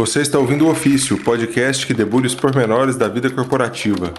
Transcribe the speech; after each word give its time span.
Você 0.00 0.22
está 0.22 0.38
ouvindo 0.38 0.66
o 0.66 0.70
Ofício, 0.70 1.22
podcast 1.22 1.86
que 1.86 1.92
debulha 1.92 2.26
os 2.26 2.34
pormenores 2.34 2.96
da 2.96 3.06
vida 3.06 3.28
corporativa. 3.28 4.14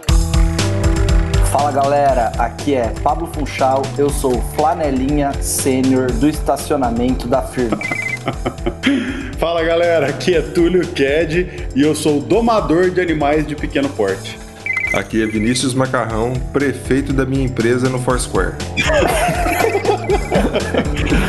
Fala 1.52 1.71
galera, 1.71 2.32
aqui 2.38 2.76
é 2.76 2.89
Pablo 3.02 3.28
Funchal, 3.34 3.82
eu 3.98 4.07
sou 4.07 4.39
flanelinha 4.55 5.34
sênior 5.41 6.12
do 6.12 6.30
estacionamento 6.30 7.28
da 7.28 7.41
firma. 7.41 7.80
Fala 9.39 9.64
galera, 9.64 10.05
aqui 10.05 10.36
é 10.36 10.41
Túlio 10.44 10.88
Ked 10.88 11.70
e 11.75 11.82
eu 11.82 11.95
sou 11.95 12.21
domador 12.21 12.91
de 12.91 13.02
animais 13.02 13.48
de 13.48 13.55
pequeno 13.55 13.89
porte. 13.89 14.38
Aqui 14.93 15.23
é 15.23 15.25
Vinícius 15.25 15.73
Macarrão, 15.73 16.34
prefeito 16.54 17.11
da 17.11 17.25
minha 17.25 17.43
empresa 17.43 17.89
no 17.89 17.98
Foursquare. 17.98 18.54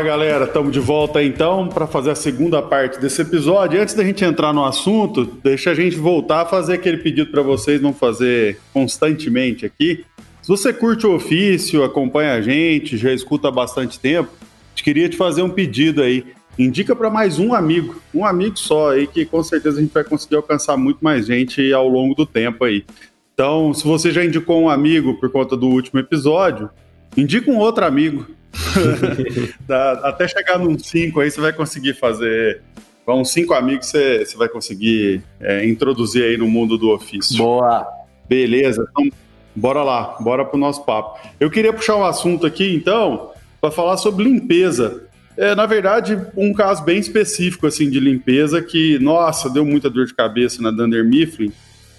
Fala 0.00 0.08
galera, 0.12 0.44
estamos 0.46 0.72
de 0.72 0.80
volta 0.80 1.22
então 1.22 1.68
para 1.68 1.86
fazer 1.86 2.10
a 2.10 2.14
segunda 2.14 2.62
parte 2.62 2.98
desse 2.98 3.20
episódio. 3.20 3.78
Antes 3.78 3.92
da 3.92 4.02
gente 4.02 4.24
entrar 4.24 4.50
no 4.50 4.64
assunto, 4.64 5.26
deixa 5.44 5.72
a 5.72 5.74
gente 5.74 5.94
voltar 5.96 6.40
a 6.40 6.46
fazer 6.46 6.72
aquele 6.76 6.96
pedido 6.96 7.30
para 7.30 7.42
vocês 7.42 7.82
não 7.82 7.92
fazer 7.92 8.58
constantemente 8.72 9.66
aqui. 9.66 10.06
Se 10.40 10.48
você 10.48 10.72
curte 10.72 11.06
o 11.06 11.14
ofício, 11.14 11.84
acompanha 11.84 12.32
a 12.32 12.40
gente, 12.40 12.96
já 12.96 13.12
escuta 13.12 13.48
há 13.48 13.50
bastante 13.50 14.00
tempo, 14.00 14.30
queria 14.74 15.06
te 15.06 15.18
fazer 15.18 15.42
um 15.42 15.50
pedido 15.50 16.00
aí. 16.00 16.24
Indica 16.58 16.96
para 16.96 17.10
mais 17.10 17.38
um 17.38 17.52
amigo, 17.52 18.00
um 18.14 18.24
amigo 18.24 18.58
só 18.58 18.92
aí, 18.92 19.06
que 19.06 19.26
com 19.26 19.42
certeza 19.42 19.80
a 19.80 19.82
gente 19.82 19.92
vai 19.92 20.02
conseguir 20.02 20.36
alcançar 20.36 20.78
muito 20.78 21.04
mais 21.04 21.26
gente 21.26 21.74
ao 21.74 21.86
longo 21.86 22.14
do 22.14 22.24
tempo 22.24 22.64
aí. 22.64 22.86
Então, 23.34 23.74
se 23.74 23.84
você 23.84 24.10
já 24.10 24.24
indicou 24.24 24.62
um 24.62 24.70
amigo 24.70 25.20
por 25.20 25.30
conta 25.30 25.58
do 25.58 25.68
último 25.68 26.00
episódio, 26.00 26.70
indica 27.18 27.50
um 27.50 27.58
outro 27.58 27.84
amigo 27.84 28.39
até 30.02 30.28
chegar 30.28 30.58
num 30.58 30.78
5 30.78 31.20
aí 31.20 31.30
você 31.30 31.40
vai 31.40 31.52
conseguir 31.52 31.94
fazer. 31.94 32.62
Com 33.04 33.24
cinco 33.24 33.54
amigos 33.54 33.86
você, 33.86 34.24
você 34.24 34.36
vai 34.36 34.48
conseguir 34.48 35.22
é, 35.40 35.66
introduzir 35.66 36.22
aí 36.22 36.36
no 36.36 36.46
mundo 36.46 36.78
do 36.78 36.90
ofício. 36.90 37.38
Boa! 37.38 37.84
Beleza, 38.28 38.86
então 38.88 39.10
bora 39.56 39.82
lá, 39.82 40.16
bora 40.20 40.44
pro 40.44 40.58
nosso 40.58 40.84
papo. 40.84 41.18
Eu 41.40 41.50
queria 41.50 41.72
puxar 41.72 41.96
um 41.96 42.04
assunto 42.04 42.46
aqui, 42.46 42.72
então, 42.72 43.32
para 43.60 43.70
falar 43.70 43.96
sobre 43.96 44.24
limpeza. 44.24 45.08
É, 45.36 45.54
na 45.54 45.66
verdade, 45.66 46.20
um 46.36 46.52
caso 46.52 46.84
bem 46.84 46.98
específico 46.98 47.66
assim 47.66 47.88
de 47.88 47.98
limpeza 47.98 48.62
que, 48.62 48.98
nossa, 48.98 49.48
deu 49.48 49.64
muita 49.64 49.88
dor 49.88 50.06
de 50.06 50.14
cabeça 50.14 50.62
na 50.62 50.70
Dunder 50.70 51.04
Mifflin, 51.04 51.52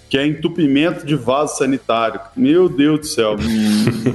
que 0.08 0.16
é 0.16 0.26
entupimento 0.26 1.04
de 1.04 1.16
vaso 1.16 1.58
sanitário. 1.58 2.20
Meu 2.36 2.68
Deus 2.68 3.00
do 3.00 3.06
céu. 3.06 3.36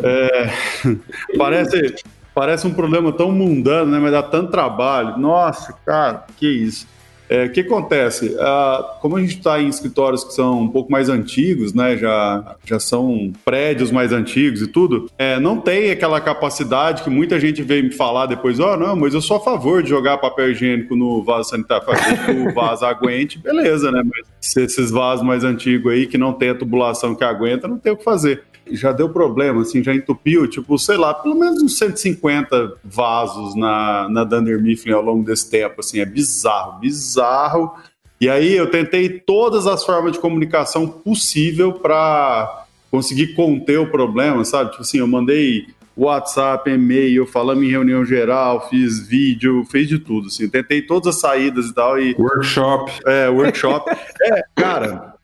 é, 0.04 0.50
parece 1.38 1.96
Parece 2.38 2.68
um 2.68 2.72
problema 2.72 3.12
tão 3.12 3.32
mundano, 3.32 3.90
né? 3.90 3.98
Mas 3.98 4.12
dá 4.12 4.22
tanto 4.22 4.52
trabalho. 4.52 5.18
Nossa, 5.18 5.74
cara, 5.84 6.24
que 6.38 6.48
isso. 6.48 6.86
É, 7.28 7.46
o 7.46 7.52
que 7.52 7.62
acontece? 7.62 8.38
Ah, 8.40 8.98
como 9.02 9.18
a 9.18 9.22
gente 9.22 9.38
está 9.38 9.60
em 9.60 9.68
escritórios 9.68 10.24
que 10.24 10.32
são 10.34 10.62
um 10.62 10.68
pouco 10.68 10.92
mais 10.92 11.10
antigos, 11.10 11.74
né? 11.74 11.98
Já, 11.98 12.56
já 12.64 12.80
são 12.80 13.34
prédios 13.44 13.90
mais 13.90 14.14
antigos 14.14 14.62
e 14.62 14.68
tudo, 14.68 15.10
é, 15.18 15.40
não 15.40 15.60
tem 15.60 15.90
aquela 15.90 16.22
capacidade 16.22 17.02
que 17.02 17.10
muita 17.10 17.40
gente 17.40 17.64
vem 17.64 17.82
me 17.82 17.92
falar 17.92 18.28
depois, 18.28 18.60
ó, 18.60 18.76
oh, 18.76 18.78
não, 18.78 18.96
mas 18.96 19.16
eu 19.16 19.22
sou 19.22 19.38
a 19.38 19.40
favor 19.40 19.82
de 19.82 19.90
jogar 19.90 20.20
papel 20.20 20.52
higiênico 20.52 20.96
no 20.96 21.24
vaso 21.24 21.50
sanitário, 21.50 21.88
que 21.88 22.32
o 22.50 22.54
vaso 22.54 22.86
aguente, 22.86 23.40
beleza, 23.40 23.92
né? 23.92 24.04
Mas 24.06 24.28
se 24.40 24.62
esses 24.62 24.92
vasos 24.92 25.26
mais 25.26 25.44
antigos 25.44 25.92
aí 25.92 26.06
que 26.06 26.20
não 26.20 26.34
tem 26.34 26.52
a 26.52 26.56
tubulação 26.56 27.16
que 27.16 27.24
aguenta, 27.24 27.68
não 27.68 27.80
tem 27.80 27.92
o 27.92 27.98
que 27.98 28.04
fazer 28.04 28.44
já 28.72 28.92
deu 28.92 29.10
problema, 29.10 29.62
assim, 29.62 29.84
já 29.84 29.94
entupiu, 29.94 30.48
tipo, 30.48 30.78
sei 30.78 30.98
lá, 30.98 31.14
pelo 31.14 31.36
menos 31.36 31.62
uns 31.62 31.78
150 31.78 32.78
vasos 32.84 33.56
na, 33.56 34.08
na 34.10 34.24
Dunder 34.24 34.62
Mifflin 34.62 34.94
ao 34.94 35.02
longo 35.02 35.24
desse 35.24 35.50
tempo, 35.50 35.80
assim, 35.80 36.00
é 36.00 36.06
bizarro, 36.06 36.80
bizarro. 36.80 37.72
E 38.20 38.30
aí 38.30 38.56
eu 38.56 38.70
tentei 38.70 39.10
todas 39.10 39.68
as 39.68 39.86
formas 39.86 40.14
de 40.14 40.20
comunicação 40.20 40.88
possível 40.88 41.74
para 41.74 42.66
conseguir 42.90 43.36
conter 43.36 43.80
o 43.80 43.92
problema, 43.92 44.44
sabe? 44.44 44.72
Tipo 44.72 44.82
assim, 44.82 44.98
eu 45.00 45.08
mandei 45.08 45.68
WhatsApp, 45.98 46.70
e-mail, 46.70 47.26
falamos 47.26 47.64
em 47.64 47.70
reunião 47.70 48.06
geral, 48.06 48.70
fiz 48.70 49.08
vídeo, 49.08 49.66
fiz 49.66 49.88
de 49.88 49.98
tudo, 49.98 50.28
assim, 50.28 50.48
tentei 50.48 50.82
todas 50.82 51.16
as 51.16 51.22
saídas 51.22 51.68
e 51.68 51.74
tal. 51.74 52.00
E, 52.00 52.16
workshop. 52.20 52.92
É, 53.06 53.28
workshop. 53.28 53.90
é, 54.22 54.44
cara, 54.56 55.16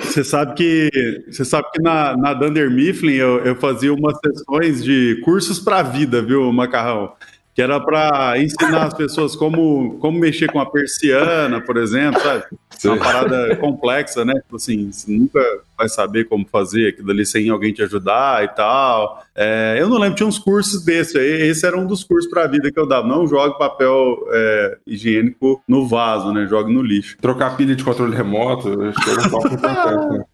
você 0.00 0.24
sabe 0.24 0.54
que 0.54 0.90
você 1.30 1.44
sabe 1.44 1.68
que 1.72 1.82
na, 1.82 2.16
na 2.16 2.32
Dunder 2.32 2.70
Mifflin 2.70 3.14
eu, 3.14 3.44
eu 3.44 3.56
fazia 3.56 3.92
umas 3.92 4.18
sessões 4.18 4.82
de 4.82 5.20
cursos 5.22 5.58
para 5.58 5.80
a 5.80 5.82
vida, 5.82 6.22
viu, 6.22 6.50
Macarrão? 6.52 7.12
que 7.54 7.62
era 7.62 7.78
para 7.78 8.36
ensinar 8.36 8.82
as 8.82 8.94
pessoas 8.94 9.36
como, 9.36 9.96
como 10.00 10.18
mexer 10.18 10.50
com 10.50 10.58
a 10.58 10.66
persiana, 10.66 11.60
por 11.60 11.76
exemplo, 11.76 12.20
sabe? 12.20 12.44
É 12.82 12.88
uma 12.88 12.98
parada 12.98 13.56
complexa, 13.60 14.24
né? 14.24 14.34
Tipo 14.34 14.56
assim, 14.56 14.90
você 14.90 15.10
nunca 15.10 15.40
vai 15.76 15.88
saber 15.88 16.24
como 16.24 16.46
fazer 16.46 16.88
aquilo 16.88 17.10
ali 17.10 17.26
sem 17.26 17.48
alguém 17.50 17.72
te 17.72 17.82
ajudar 17.82 18.44
e 18.44 18.48
tal. 18.48 19.22
É, 19.34 19.76
eu 19.78 19.88
não 19.88 19.98
lembro, 19.98 20.16
tinha 20.16 20.26
uns 20.26 20.38
cursos 20.38 20.84
desses 20.84 21.16
aí. 21.16 21.48
Esse 21.48 21.66
era 21.66 21.78
um 21.78 21.86
dos 21.86 22.04
cursos 22.04 22.30
para 22.30 22.44
a 22.44 22.46
vida 22.46 22.70
que 22.70 22.78
eu 22.78 22.86
dava. 22.86 23.06
Não 23.06 23.26
jogue 23.26 23.58
papel 23.58 24.18
é, 24.32 24.78
higiênico 24.86 25.62
no 25.66 25.86
vaso, 25.86 26.32
né? 26.32 26.46
Jogue 26.46 26.72
no 26.72 26.82
lixo. 26.82 27.16
Trocar 27.20 27.56
pilha 27.56 27.74
de 27.74 27.84
controle 27.84 28.14
remoto, 28.14 28.68
acho 28.82 29.04
que 29.04 29.10
era 29.10 29.20
um 29.20 29.30
papo 29.30 29.48
importante, 29.54 30.18
né? 30.18 30.24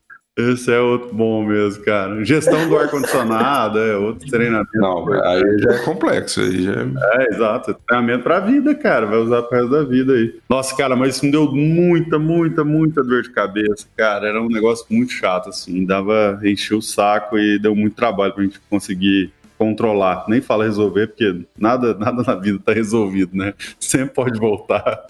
Esse 0.40 0.72
é 0.72 0.80
outro 0.80 1.14
bom 1.14 1.44
mesmo, 1.44 1.84
cara. 1.84 2.24
Gestão 2.24 2.68
do 2.68 2.76
ar-condicionado, 2.76 3.78
é 3.78 3.96
outro 3.96 4.28
treinamento. 4.28 4.70
Não, 4.74 5.12
aí 5.12 5.58
já 5.58 5.72
é 5.72 5.78
complexo. 5.84 6.40
Aí 6.40 6.62
já 6.62 6.72
é... 6.72 7.22
é, 7.22 7.34
exato. 7.34 7.70
É 7.70 7.74
treinamento 7.86 8.22
pra 8.22 8.40
vida, 8.40 8.74
cara. 8.74 9.06
Vai 9.06 9.18
usar 9.18 9.42
pro 9.42 9.58
resto 9.58 9.70
da 9.70 9.84
vida 9.84 10.12
aí. 10.12 10.34
Nossa, 10.48 10.76
cara, 10.76 10.96
mas 10.96 11.16
isso 11.16 11.26
me 11.26 11.32
deu 11.32 11.50
muita, 11.52 12.18
muita, 12.18 12.64
muita 12.64 13.02
dor 13.02 13.22
de 13.22 13.30
cabeça, 13.30 13.86
cara. 13.96 14.28
Era 14.28 14.42
um 14.42 14.48
negócio 14.48 14.86
muito 14.90 15.12
chato, 15.12 15.48
assim. 15.48 15.84
Dava, 15.84 16.40
encheu 16.42 16.78
o 16.78 16.82
saco 16.82 17.38
e 17.38 17.58
deu 17.58 17.74
muito 17.74 17.94
trabalho 17.94 18.32
pra 18.32 18.42
gente 18.42 18.60
conseguir 18.68 19.32
controlar, 19.60 20.24
nem 20.26 20.40
fala 20.40 20.64
resolver, 20.64 21.08
porque 21.08 21.42
nada, 21.58 21.92
nada 21.92 22.22
na 22.26 22.34
vida 22.34 22.56
está 22.56 22.72
resolvido, 22.72 23.36
né? 23.36 23.52
Sempre 23.78 24.14
pode 24.14 24.40
voltar. 24.40 25.04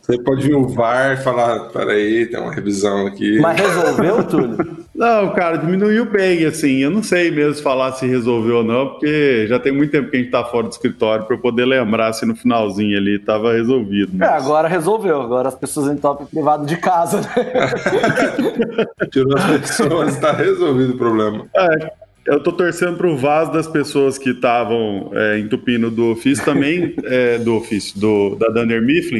Você 0.00 0.22
pode 0.22 0.42
vir 0.42 0.54
o 0.54 0.68
VAR 0.68 1.14
e 1.14 1.16
falar, 1.16 1.68
peraí, 1.70 2.26
tem 2.26 2.38
uma 2.38 2.54
revisão 2.54 3.08
aqui. 3.08 3.40
Mas 3.40 3.60
resolveu, 3.60 4.22
Túlio? 4.22 4.82
Não, 4.94 5.30
cara, 5.30 5.56
diminuiu 5.56 6.04
bem, 6.04 6.44
assim, 6.46 6.76
eu 6.78 6.90
não 6.90 7.02
sei 7.02 7.32
mesmo 7.32 7.60
falar 7.60 7.90
se 7.92 8.06
resolveu 8.06 8.58
ou 8.58 8.64
não, 8.64 8.90
porque 8.90 9.48
já 9.48 9.58
tem 9.58 9.72
muito 9.72 9.90
tempo 9.90 10.08
que 10.08 10.16
a 10.16 10.18
gente 10.20 10.28
está 10.28 10.44
fora 10.44 10.68
do 10.68 10.70
escritório 10.70 11.24
para 11.24 11.34
eu 11.34 11.40
poder 11.40 11.64
lembrar 11.64 12.12
se 12.12 12.24
no 12.24 12.36
finalzinho 12.36 12.96
ali 12.96 13.16
estava 13.16 13.52
resolvido. 13.52 14.12
Mas... 14.14 14.28
É, 14.28 14.32
agora 14.32 14.68
resolveu, 14.68 15.20
agora 15.20 15.48
as 15.48 15.56
pessoas 15.56 15.90
entram 15.90 16.14
privado 16.14 16.66
de 16.66 16.76
casa, 16.76 17.20
né? 17.20 17.26
Tirou 19.10 19.36
as 19.36 19.58
pessoas, 19.58 20.14
está 20.14 20.30
resolvido 20.30 20.92
o 20.94 20.98
problema. 20.98 21.46
É, 21.56 22.01
eu 22.26 22.40
tô 22.40 22.52
torcendo 22.52 22.96
pro 22.96 23.16
vaso 23.16 23.52
das 23.52 23.66
pessoas 23.66 24.16
que 24.16 24.30
estavam 24.30 25.10
é, 25.14 25.38
entupindo 25.38 25.90
do 25.90 26.12
ofício 26.12 26.44
também, 26.44 26.94
é, 27.04 27.38
do 27.38 27.56
ofício, 27.56 27.98
do, 27.98 28.36
da 28.36 28.48
Dunder 28.48 28.80
Mifflin, 28.80 29.18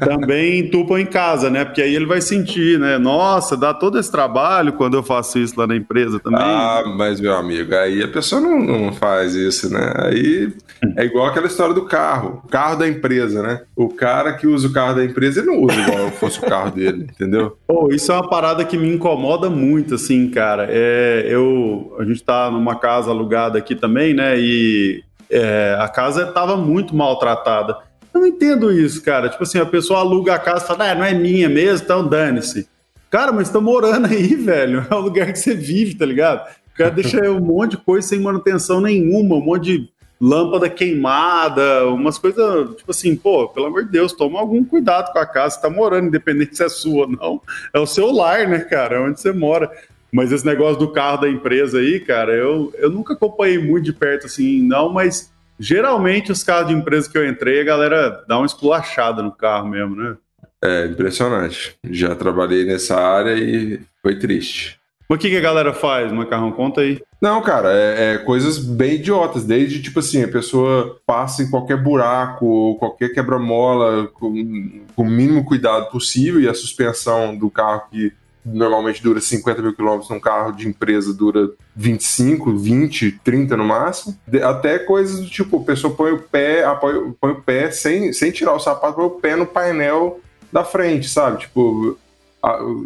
também 0.00 0.60
entupam 0.60 0.98
em 0.98 1.06
casa, 1.06 1.48
né? 1.48 1.64
Porque 1.64 1.80
aí 1.80 1.94
ele 1.94 2.06
vai 2.06 2.20
sentir, 2.20 2.78
né? 2.78 2.98
Nossa, 2.98 3.56
dá 3.56 3.72
todo 3.72 3.98
esse 3.98 4.10
trabalho 4.10 4.74
quando 4.74 4.94
eu 4.94 5.02
faço 5.02 5.38
isso 5.38 5.58
lá 5.58 5.66
na 5.66 5.76
empresa 5.76 6.20
também. 6.20 6.40
Ah, 6.40 6.82
mas 6.96 7.20
meu 7.20 7.34
amigo, 7.34 7.74
aí 7.74 8.02
a 8.02 8.08
pessoa 8.08 8.40
não, 8.40 8.58
não 8.60 8.92
faz 8.92 9.34
isso, 9.34 9.72
né? 9.72 9.92
Aí 9.96 10.52
é 10.96 11.04
igual 11.04 11.26
aquela 11.26 11.46
história 11.46 11.74
do 11.74 11.86
carro, 11.86 12.42
o 12.44 12.48
carro 12.48 12.76
da 12.76 12.86
empresa, 12.86 13.42
né? 13.42 13.62
O 13.74 13.88
cara 13.88 14.34
que 14.34 14.46
usa 14.46 14.68
o 14.68 14.72
carro 14.72 14.96
da 14.96 15.04
empresa, 15.04 15.40
ele 15.40 15.48
não 15.48 15.62
usa 15.62 15.80
igual 15.80 16.10
fosse 16.10 16.38
o 16.38 16.42
carro 16.42 16.70
dele, 16.70 17.06
entendeu? 17.14 17.56
Pô, 17.66 17.88
isso 17.90 18.12
é 18.12 18.14
uma 18.14 18.28
parada 18.28 18.64
que 18.64 18.76
me 18.76 18.88
incomoda 18.88 19.48
muito, 19.48 19.94
assim, 19.94 20.28
cara. 20.28 20.66
É, 20.70 21.26
eu, 21.28 21.96
a 21.98 22.04
gente 22.04 22.22
tá 22.22 22.33
tá 22.34 22.50
numa 22.50 22.76
casa 22.76 23.10
alugada 23.10 23.58
aqui 23.58 23.74
também, 23.74 24.14
né? 24.14 24.38
E 24.38 25.02
é, 25.30 25.76
a 25.78 25.88
casa 25.88 26.24
estava 26.24 26.56
muito 26.56 26.94
maltratada. 26.94 27.76
Eu 28.12 28.20
não 28.20 28.26
entendo 28.28 28.72
isso, 28.72 29.02
cara. 29.02 29.28
Tipo 29.28 29.42
assim, 29.42 29.58
a 29.58 29.66
pessoa 29.66 30.00
aluga 30.00 30.34
a 30.34 30.38
casa 30.38 30.64
e 30.64 30.68
fala, 30.68 30.90
ah, 30.90 30.94
não 30.94 31.04
é 31.04 31.14
minha 31.14 31.48
mesmo, 31.48 31.84
então 31.84 32.06
dane-se. 32.06 32.68
Cara, 33.10 33.32
mas 33.32 33.48
tá 33.48 33.60
morando 33.60 34.06
aí, 34.06 34.34
velho. 34.36 34.86
É 34.90 34.94
o 34.94 35.00
lugar 35.00 35.32
que 35.32 35.38
você 35.38 35.54
vive, 35.54 35.94
tá 35.94 36.06
ligado? 36.06 36.48
O 36.72 36.76
cara 36.76 36.90
deixa 36.90 37.30
um 37.30 37.40
monte 37.40 37.72
de 37.72 37.76
coisa 37.78 38.06
sem 38.06 38.20
manutenção 38.20 38.80
nenhuma, 38.80 39.36
um 39.36 39.44
monte 39.44 39.64
de 39.64 39.88
lâmpada 40.20 40.70
queimada, 40.70 41.86
umas 41.88 42.18
coisas, 42.18 42.76
tipo 42.76 42.90
assim, 42.90 43.14
pô, 43.14 43.48
pelo 43.48 43.66
amor 43.66 43.84
de 43.84 43.90
Deus, 43.90 44.12
toma 44.12 44.40
algum 44.40 44.64
cuidado 44.64 45.12
com 45.12 45.18
a 45.18 45.26
casa, 45.26 45.56
você 45.56 45.62
tá 45.62 45.70
morando, 45.70 46.06
independente 46.06 46.56
se 46.56 46.64
é 46.64 46.68
sua 46.68 47.06
ou 47.06 47.08
não. 47.08 47.42
É 47.72 47.78
o 47.78 47.86
seu 47.86 48.10
lar, 48.10 48.48
né, 48.48 48.60
cara? 48.60 48.96
É 48.96 49.00
onde 49.00 49.20
você 49.20 49.32
mora. 49.32 49.70
Mas 50.14 50.30
esse 50.30 50.46
negócio 50.46 50.78
do 50.78 50.92
carro 50.92 51.22
da 51.22 51.28
empresa 51.28 51.80
aí, 51.80 51.98
cara, 51.98 52.32
eu, 52.32 52.72
eu 52.78 52.88
nunca 52.88 53.14
acompanhei 53.14 53.58
muito 53.58 53.86
de 53.86 53.92
perto 53.92 54.26
assim, 54.26 54.62
não, 54.62 54.88
mas 54.88 55.32
geralmente 55.58 56.30
os 56.30 56.44
carros 56.44 56.68
de 56.68 56.72
empresa 56.72 57.10
que 57.10 57.18
eu 57.18 57.28
entrei, 57.28 57.60
a 57.60 57.64
galera 57.64 58.24
dá 58.28 58.36
uma 58.36 58.46
esculachada 58.46 59.24
no 59.24 59.32
carro 59.32 59.66
mesmo, 59.66 59.96
né? 59.96 60.16
É 60.62 60.86
impressionante. 60.86 61.76
Já 61.90 62.14
trabalhei 62.14 62.64
nessa 62.64 62.94
área 62.94 63.34
e 63.36 63.80
foi 64.00 64.16
triste. 64.16 64.78
O 65.08 65.18
que, 65.18 65.28
que 65.28 65.36
a 65.36 65.40
galera 65.40 65.72
faz, 65.72 66.12
Macarrão? 66.12 66.52
Conta 66.52 66.82
aí. 66.82 67.02
Não, 67.20 67.42
cara, 67.42 67.72
é, 67.72 68.14
é, 68.14 68.18
coisas 68.18 68.56
bem 68.56 68.94
idiotas. 68.94 69.44
Desde, 69.44 69.82
tipo 69.82 69.98
assim, 69.98 70.22
a 70.22 70.28
pessoa 70.28 70.96
passa 71.04 71.42
em 71.42 71.50
qualquer 71.50 71.76
buraco, 71.76 72.76
qualquer 72.78 73.08
quebra-mola, 73.08 74.06
com, 74.14 74.80
com 74.94 75.02
o 75.02 75.10
mínimo 75.10 75.44
cuidado 75.44 75.90
possível, 75.90 76.40
e 76.40 76.48
a 76.48 76.54
suspensão 76.54 77.36
do 77.36 77.50
carro 77.50 77.82
que 77.90 78.12
normalmente 78.44 79.02
dura 79.02 79.20
50 79.20 79.62
mil 79.62 79.74
quilômetros, 79.74 80.10
num 80.10 80.20
carro 80.20 80.52
de 80.52 80.68
empresa 80.68 81.12
dura 81.14 81.50
25, 81.74 82.56
20, 82.56 83.12
30 83.24 83.56
no 83.56 83.64
máximo. 83.64 84.16
Até 84.42 84.78
coisas 84.78 85.20
do 85.20 85.28
tipo, 85.28 85.60
a 85.60 85.64
pessoa 85.64 85.94
põe 85.94 86.12
o 86.12 86.18
pé, 86.18 86.64
apoia, 86.64 87.00
põe 87.20 87.32
o 87.32 87.40
pé 87.40 87.70
sem, 87.70 88.12
sem 88.12 88.30
tirar 88.30 88.52
o 88.52 88.60
sapato, 88.60 88.96
põe 88.96 89.06
o 89.06 89.10
pé 89.10 89.36
no 89.36 89.46
painel 89.46 90.20
da 90.52 90.62
frente, 90.62 91.08
sabe? 91.08 91.40
Tipo, 91.40 91.98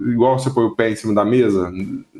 igual 0.06 0.38
você 0.38 0.50
põe 0.50 0.64
o 0.64 0.74
pé 0.74 0.90
em 0.90 0.96
cima 0.96 1.14
da 1.14 1.24
mesa, 1.24 1.72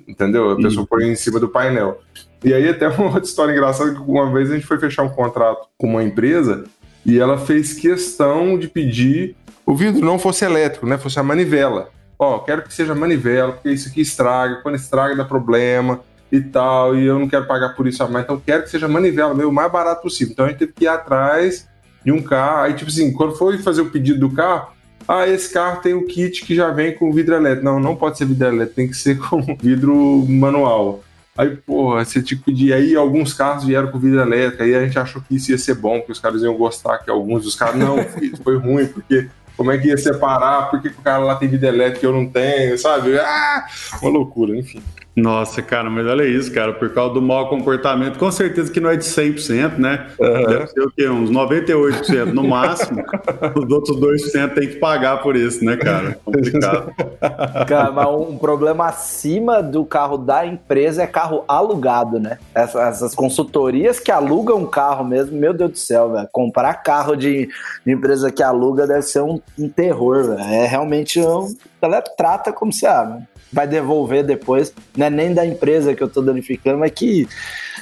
entendeu? 0.06 0.50
A 0.50 0.56
pessoa 0.56 0.86
põe 0.86 1.08
em 1.08 1.16
cima 1.16 1.38
do 1.38 1.48
painel. 1.48 2.00
E 2.44 2.52
aí 2.52 2.68
até 2.68 2.88
uma 2.90 3.06
outra 3.06 3.22
história 3.22 3.52
engraçada 3.52 3.94
que 3.94 4.00
uma 4.00 4.32
vez 4.32 4.50
a 4.50 4.54
gente 4.54 4.66
foi 4.66 4.78
fechar 4.78 5.02
um 5.02 5.10
contrato 5.10 5.68
com 5.76 5.88
uma 5.88 6.02
empresa 6.02 6.64
e 7.06 7.18
ela 7.18 7.38
fez 7.38 7.74
questão 7.74 8.58
de 8.58 8.68
pedir 8.68 9.36
o 9.68 9.74
vidro 9.74 10.02
não 10.02 10.18
fosse 10.18 10.46
elétrico, 10.46 10.86
né? 10.86 10.96
Fosse 10.96 11.20
a 11.20 11.22
manivela. 11.22 11.90
Ó, 12.18 12.40
quero 12.40 12.62
que 12.62 12.74
seja 12.74 12.94
manivela, 12.94 13.52
porque 13.52 13.70
isso 13.70 13.88
aqui 13.88 14.00
estraga, 14.00 14.56
quando 14.56 14.74
estraga 14.74 15.14
dá 15.14 15.24
problema 15.24 16.00
e 16.32 16.40
tal, 16.40 16.96
e 16.96 17.06
eu 17.06 17.18
não 17.18 17.28
quero 17.28 17.46
pagar 17.46 17.70
por 17.70 17.86
isso 17.86 18.02
a 18.02 18.08
mais, 18.08 18.24
então 18.24 18.42
quero 18.44 18.64
que 18.64 18.70
seja 18.70 18.88
manivela, 18.88 19.34
meu, 19.34 19.48
o 19.48 19.52
mais 19.52 19.70
barato 19.70 20.02
possível. 20.02 20.32
Então 20.32 20.46
a 20.46 20.48
gente 20.48 20.58
teve 20.58 20.72
que 20.72 20.84
ir 20.84 20.88
atrás 20.88 21.68
de 22.04 22.10
um 22.10 22.20
carro, 22.20 22.64
aí 22.64 22.74
tipo 22.74 22.90
assim, 22.90 23.12
quando 23.12 23.36
foi 23.36 23.58
fazer 23.58 23.82
o 23.82 23.90
pedido 23.90 24.20
do 24.20 24.34
carro, 24.34 24.72
ah, 25.08 25.26
esse 25.26 25.50
carro 25.50 25.80
tem 25.80 25.94
o 25.94 26.04
kit 26.04 26.44
que 26.44 26.54
já 26.54 26.70
vem 26.70 26.94
com 26.94 27.10
vidro 27.10 27.34
elétrico. 27.34 27.64
Não, 27.64 27.80
não 27.80 27.96
pode 27.96 28.18
ser 28.18 28.26
vidro 28.26 28.48
elétrico, 28.48 28.74
tem 28.74 28.88
que 28.88 28.94
ser 28.94 29.16
com 29.18 29.40
vidro 29.56 30.26
manual. 30.28 31.02
Aí, 31.34 31.56
porra, 31.56 32.04
você 32.04 32.20
que 32.20 32.36
pedir. 32.36 32.74
Aí, 32.74 32.94
alguns 32.94 33.32
carros 33.32 33.64
vieram 33.64 33.90
com 33.90 33.98
vidro 33.98 34.20
elétrico. 34.20 34.62
Aí 34.62 34.74
a 34.74 34.84
gente 34.84 34.98
achou 34.98 35.22
que 35.22 35.36
isso 35.36 35.50
ia 35.50 35.56
ser 35.56 35.76
bom, 35.76 36.02
que 36.02 36.12
os 36.12 36.18
caras 36.18 36.42
iam 36.42 36.56
gostar, 36.56 36.98
que 36.98 37.10
alguns 37.10 37.44
dos 37.44 37.54
caras. 37.54 37.76
Não, 37.76 37.96
foi 38.44 38.58
ruim, 38.58 38.86
porque 38.86 39.28
como 39.58 39.72
é 39.72 39.76
que 39.76 39.88
ia 39.88 39.98
separar? 39.98 40.70
Por 40.70 40.80
que, 40.80 40.86
o 40.86 41.02
cara 41.02 41.18
lá 41.18 41.34
tem 41.34 41.48
vidro 41.48 41.66
elétrico 41.66 42.06
e 42.06 42.08
eu 42.08 42.12
não 42.12 42.26
tenho, 42.28 42.78
sabe? 42.78 43.18
Ah, 43.18 43.66
uma 44.00 44.10
loucura, 44.12 44.56
enfim. 44.56 44.80
Nossa, 45.22 45.60
cara, 45.60 45.90
mas 45.90 46.06
olha 46.06 46.24
isso, 46.24 46.52
cara, 46.52 46.72
por 46.72 46.90
causa 46.90 47.14
do 47.14 47.22
mau 47.22 47.48
comportamento, 47.48 48.18
com 48.18 48.30
certeza 48.30 48.70
que 48.70 48.78
não 48.78 48.88
é 48.88 48.96
de 48.96 49.04
100%, 49.04 49.76
né? 49.76 50.06
Uhum. 50.18 50.46
Deve 50.46 50.66
ser 50.68 50.80
o 50.80 50.90
quê? 50.90 51.08
Uns 51.08 51.30
98% 51.30 52.26
no 52.26 52.46
máximo. 52.46 53.02
Os 53.56 53.70
outros 53.70 53.96
2% 53.96 54.54
tem 54.54 54.68
que 54.68 54.76
pagar 54.76 55.20
por 55.20 55.34
isso, 55.34 55.64
né, 55.64 55.76
cara? 55.76 56.18
Complicado. 56.24 56.92
Cara, 57.66 57.90
mas 57.90 58.08
um 58.08 58.38
problema 58.38 58.86
acima 58.86 59.62
do 59.62 59.84
carro 59.84 60.16
da 60.16 60.46
empresa 60.46 61.02
é 61.02 61.06
carro 61.06 61.44
alugado, 61.48 62.20
né? 62.20 62.38
Essas, 62.54 62.96
essas 62.96 63.14
consultorias 63.14 63.98
que 63.98 64.10
alugam 64.10 64.64
carro 64.66 65.04
mesmo, 65.04 65.36
meu 65.36 65.52
Deus 65.52 65.72
do 65.72 65.78
céu, 65.78 66.12
velho. 66.12 66.28
Comprar 66.30 66.74
carro 66.74 67.16
de, 67.16 67.48
de, 67.84 67.92
empresa 67.92 68.30
que 68.30 68.42
aluga 68.42 68.86
deve 68.86 69.02
ser 69.02 69.20
um, 69.20 69.40
um 69.58 69.68
terror, 69.68 70.24
velho. 70.24 70.40
É 70.40 70.66
realmente 70.66 71.20
um. 71.20 71.54
Ela 71.80 72.00
trata 72.00 72.52
como 72.52 72.72
se, 72.72 72.86
ah, 72.86 73.20
vai 73.52 73.66
devolver 73.66 74.24
depois, 74.24 74.72
não 74.96 75.06
é 75.06 75.10
nem 75.10 75.32
da 75.32 75.44
empresa 75.44 75.94
que 75.94 76.02
eu 76.02 76.08
tô 76.08 76.20
danificando, 76.20 76.78
mas 76.78 76.90
que, 76.92 77.28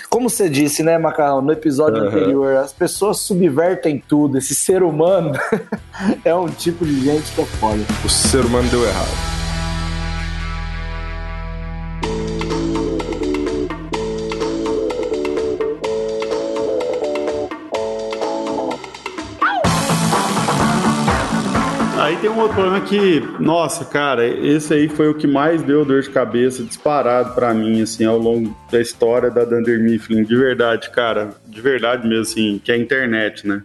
como 0.08 0.30
você 0.30 0.48
disse, 0.48 0.82
né, 0.82 0.96
Macarrão, 0.98 1.42
no 1.42 1.52
episódio 1.52 2.02
uhum. 2.02 2.08
anterior, 2.08 2.56
as 2.56 2.72
pessoas 2.72 3.18
subvertem 3.18 4.02
tudo. 4.06 4.38
Esse 4.38 4.54
ser 4.54 4.82
humano 4.82 5.32
é 6.24 6.34
um 6.34 6.48
tipo 6.48 6.84
de 6.84 7.00
gente 7.04 7.32
que 7.32 7.40
é 7.40 7.44
foda. 7.44 7.82
O 8.04 8.08
ser 8.08 8.44
humano 8.44 8.68
deu 8.68 8.84
errado. 8.84 9.35
Tem 22.26 22.34
um 22.34 22.40
outro 22.40 22.54
problema 22.54 22.80
que, 22.80 23.20
nossa, 23.38 23.84
cara, 23.84 24.26
esse 24.26 24.74
aí 24.74 24.88
foi 24.88 25.08
o 25.08 25.14
que 25.14 25.28
mais 25.28 25.62
deu 25.62 25.84
dor 25.84 26.02
de 26.02 26.10
cabeça 26.10 26.64
disparado 26.64 27.34
para 27.36 27.54
mim, 27.54 27.80
assim, 27.80 28.04
ao 28.04 28.18
longo 28.18 28.56
da 28.68 28.80
história 28.80 29.30
da 29.30 29.44
Dunder 29.44 29.80
Mifflin, 29.80 30.24
de 30.24 30.34
verdade, 30.34 30.90
cara, 30.90 31.30
de 31.46 31.60
verdade 31.60 32.04
mesmo, 32.08 32.22
assim, 32.22 32.60
que 32.64 32.72
é 32.72 32.74
a 32.74 32.78
internet, 32.78 33.46
né? 33.46 33.62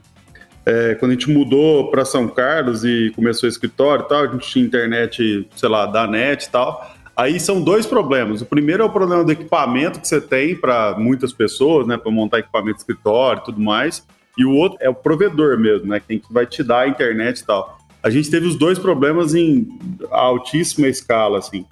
É, 0.63 0.93
quando 0.93 1.09
a 1.09 1.13
gente 1.15 1.27
mudou 1.31 1.89
para 1.89 2.05
São 2.05 2.27
Carlos 2.27 2.85
e 2.85 3.11
começou 3.15 3.47
o 3.47 3.51
escritório 3.51 4.05
e 4.05 4.07
tal, 4.07 4.25
a 4.25 4.27
gente 4.27 4.47
tinha 4.47 4.63
internet, 4.63 5.49
sei 5.55 5.69
lá, 5.69 5.87
da 5.87 6.05
net 6.05 6.45
e 6.45 6.51
tal. 6.51 6.87
Aí 7.17 7.39
são 7.39 7.63
dois 7.63 7.87
problemas. 7.87 8.41
O 8.41 8.45
primeiro 8.45 8.83
é 8.83 8.85
o 8.85 8.91
problema 8.91 9.23
do 9.23 9.31
equipamento 9.31 9.99
que 9.99 10.07
você 10.07 10.21
tem 10.21 10.55
para 10.55 10.95
muitas 10.99 11.33
pessoas, 11.33 11.87
né, 11.87 11.97
para 11.97 12.11
montar 12.11 12.37
equipamento 12.37 12.75
de 12.75 12.81
escritório 12.81 13.41
e 13.41 13.45
tudo 13.45 13.59
mais. 13.59 14.05
E 14.37 14.45
o 14.45 14.51
outro 14.51 14.77
é 14.79 14.89
o 14.89 14.93
provedor 14.93 15.57
mesmo, 15.57 15.87
né, 15.87 15.99
quem 15.99 16.19
que 16.19 16.31
vai 16.31 16.45
te 16.45 16.63
dar 16.63 16.81
a 16.81 16.87
internet 16.87 17.39
e 17.39 17.45
tal 17.45 17.80
a 18.03 18.09
gente 18.09 18.29
teve 18.29 18.47
os 18.47 18.55
dois 18.55 18.79
problemas 18.79 19.35
em 19.35 19.67
altíssima 20.09 20.87
escala, 20.87 21.37
assim. 21.37 21.65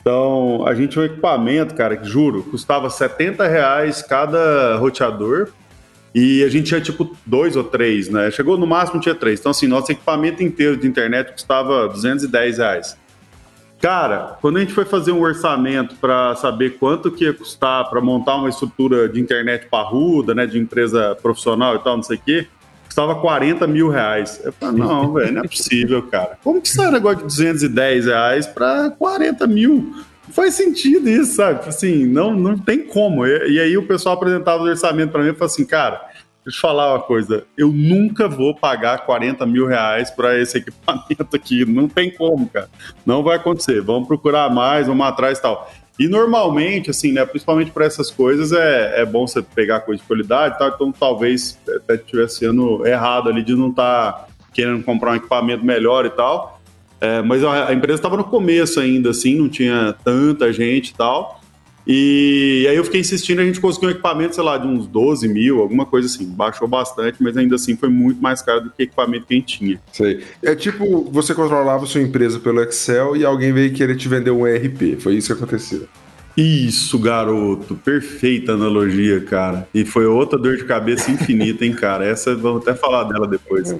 Então, 0.00 0.66
a 0.66 0.74
gente 0.74 0.90
tinha 0.90 1.02
um 1.02 1.06
equipamento, 1.06 1.74
cara, 1.74 1.96
que 1.96 2.08
juro, 2.08 2.42
custava 2.42 2.90
70 2.90 3.46
reais 3.46 4.02
cada 4.02 4.76
roteador. 4.76 5.48
E 6.14 6.44
a 6.44 6.48
gente 6.48 6.66
tinha 6.66 6.80
tipo 6.80 7.16
dois 7.24 7.56
ou 7.56 7.64
três, 7.64 8.08
né? 8.08 8.30
Chegou 8.30 8.58
no 8.58 8.66
máximo 8.66 9.00
tinha 9.00 9.14
três. 9.14 9.40
Então, 9.40 9.50
assim, 9.50 9.66
nosso 9.66 9.90
equipamento 9.90 10.42
inteiro 10.42 10.76
de 10.76 10.86
internet 10.86 11.32
custava 11.32 11.88
210 11.88 12.58
reais. 12.58 12.98
Cara, 13.80 14.36
quando 14.40 14.58
a 14.58 14.60
gente 14.60 14.72
foi 14.72 14.84
fazer 14.84 15.10
um 15.10 15.20
orçamento 15.20 15.96
para 15.96 16.36
saber 16.36 16.78
quanto 16.78 17.10
que 17.10 17.24
ia 17.24 17.32
custar 17.32 17.88
para 17.88 18.00
montar 18.00 18.36
uma 18.36 18.48
estrutura 18.48 19.08
de 19.08 19.20
internet 19.20 19.66
parruda, 19.68 20.34
né, 20.34 20.46
de 20.46 20.58
empresa 20.58 21.16
profissional 21.20 21.74
e 21.74 21.78
tal, 21.80 21.96
não 21.96 22.02
sei 22.02 22.16
o 22.16 22.20
quê, 22.20 22.46
custava 22.92 23.14
40 23.16 23.66
mil 23.66 23.88
reais. 23.88 24.40
Eu 24.44 24.52
falei, 24.52 24.78
não, 24.78 25.12
velho, 25.14 25.32
não 25.32 25.42
é 25.42 25.48
possível, 25.48 26.02
cara. 26.02 26.38
Como 26.44 26.60
que 26.60 26.68
sai 26.68 26.88
um 26.88 26.92
negócio 26.92 27.18
de 27.18 27.24
210 27.24 28.06
reais 28.06 28.46
para 28.46 28.90
40 28.90 29.46
mil? 29.46 29.94
Não 30.26 30.34
faz 30.34 30.54
sentido 30.54 31.08
isso, 31.08 31.36
sabe? 31.36 31.58
Tipo 31.58 31.70
assim, 31.70 32.06
não, 32.06 32.34
não 32.34 32.56
tem 32.56 32.86
como. 32.86 33.26
E, 33.26 33.54
e 33.54 33.60
aí 33.60 33.76
o 33.76 33.86
pessoal 33.86 34.14
apresentava 34.14 34.62
o 34.62 34.66
orçamento 34.66 35.10
para 35.10 35.22
mim 35.22 35.30
e 35.30 35.34
falou 35.34 35.46
assim, 35.46 35.64
cara, 35.64 36.00
deixa 36.44 36.58
eu 36.58 36.60
falar 36.60 36.94
uma 36.94 37.02
coisa, 37.02 37.44
eu 37.56 37.68
nunca 37.72 38.28
vou 38.28 38.54
pagar 38.54 39.06
40 39.06 39.46
mil 39.46 39.66
reais 39.66 40.10
para 40.10 40.38
esse 40.38 40.58
equipamento 40.58 41.34
aqui. 41.34 41.64
Não 41.64 41.88
tem 41.88 42.10
como, 42.10 42.48
cara. 42.48 42.68
Não 43.06 43.22
vai 43.22 43.36
acontecer. 43.36 43.80
Vamos 43.80 44.06
procurar 44.06 44.50
mais, 44.50 44.86
vamos 44.86 45.06
atrás 45.06 45.38
e 45.38 45.42
tal. 45.42 45.72
E 45.98 46.08
normalmente, 46.08 46.90
assim, 46.90 47.12
né, 47.12 47.24
principalmente 47.24 47.70
para 47.70 47.84
essas 47.84 48.10
coisas, 48.10 48.52
é, 48.52 49.02
é 49.02 49.04
bom 49.04 49.26
você 49.26 49.42
pegar 49.42 49.80
coisa 49.80 50.00
de 50.00 50.06
qualidade 50.06 50.54
e 50.54 50.58
tal, 50.58 50.68
então 50.68 50.92
talvez 50.92 51.58
até 51.68 51.94
estivesse 51.94 52.38
sendo 52.38 52.86
errado 52.86 53.28
ali 53.28 53.42
de 53.42 53.54
não 53.54 53.68
estar 53.68 54.12
tá 54.12 54.26
querendo 54.54 54.82
comprar 54.82 55.12
um 55.12 55.16
equipamento 55.16 55.64
melhor 55.64 56.06
e 56.06 56.10
tal. 56.10 56.60
É, 57.00 57.20
mas 57.20 57.44
a, 57.44 57.68
a 57.68 57.74
empresa 57.74 57.98
estava 57.98 58.16
no 58.16 58.24
começo 58.24 58.80
ainda, 58.80 59.10
assim, 59.10 59.36
não 59.36 59.48
tinha 59.48 59.94
tanta 60.04 60.52
gente 60.52 60.90
e 60.90 60.94
tal. 60.94 61.41
E 61.86 62.66
aí 62.68 62.76
eu 62.76 62.84
fiquei 62.84 63.00
insistindo, 63.00 63.40
a 63.40 63.44
gente 63.44 63.60
conseguiu 63.60 63.88
um 63.88 63.92
equipamento, 63.92 64.34
sei 64.34 64.44
lá, 64.44 64.56
de 64.56 64.66
uns 64.66 64.86
12 64.86 65.28
mil, 65.28 65.60
alguma 65.60 65.84
coisa 65.84 66.06
assim. 66.06 66.26
Baixou 66.26 66.68
bastante, 66.68 67.22
mas 67.22 67.36
ainda 67.36 67.56
assim 67.56 67.76
foi 67.76 67.88
muito 67.88 68.22
mais 68.22 68.40
caro 68.40 68.62
do 68.62 68.70
que 68.70 68.82
o 68.82 68.84
equipamento 68.84 69.26
que 69.26 69.34
a 69.34 69.36
gente 69.36 69.58
tinha. 69.58 69.80
Sei. 69.92 70.22
É 70.42 70.54
tipo, 70.54 71.08
você 71.10 71.34
controlava 71.34 71.86
sua 71.86 72.00
empresa 72.00 72.38
pelo 72.38 72.62
Excel 72.62 73.16
e 73.16 73.24
alguém 73.24 73.52
veio 73.52 73.72
querer 73.72 73.96
te 73.96 74.08
vender 74.08 74.30
um 74.30 74.46
ERP. 74.46 75.00
Foi 75.00 75.14
isso 75.14 75.28
que 75.28 75.42
aconteceu. 75.42 75.88
Isso, 76.36 76.98
garoto. 76.98 77.74
Perfeita 77.74 78.52
analogia, 78.52 79.20
cara. 79.20 79.68
E 79.74 79.84
foi 79.84 80.06
outra 80.06 80.38
dor 80.38 80.56
de 80.56 80.64
cabeça 80.64 81.10
infinita, 81.10 81.64
hein, 81.64 81.74
cara. 81.74 82.04
Essa, 82.04 82.34
vamos 82.34 82.62
até 82.62 82.74
falar 82.74 83.04
dela 83.04 83.26
depois. 83.26 83.76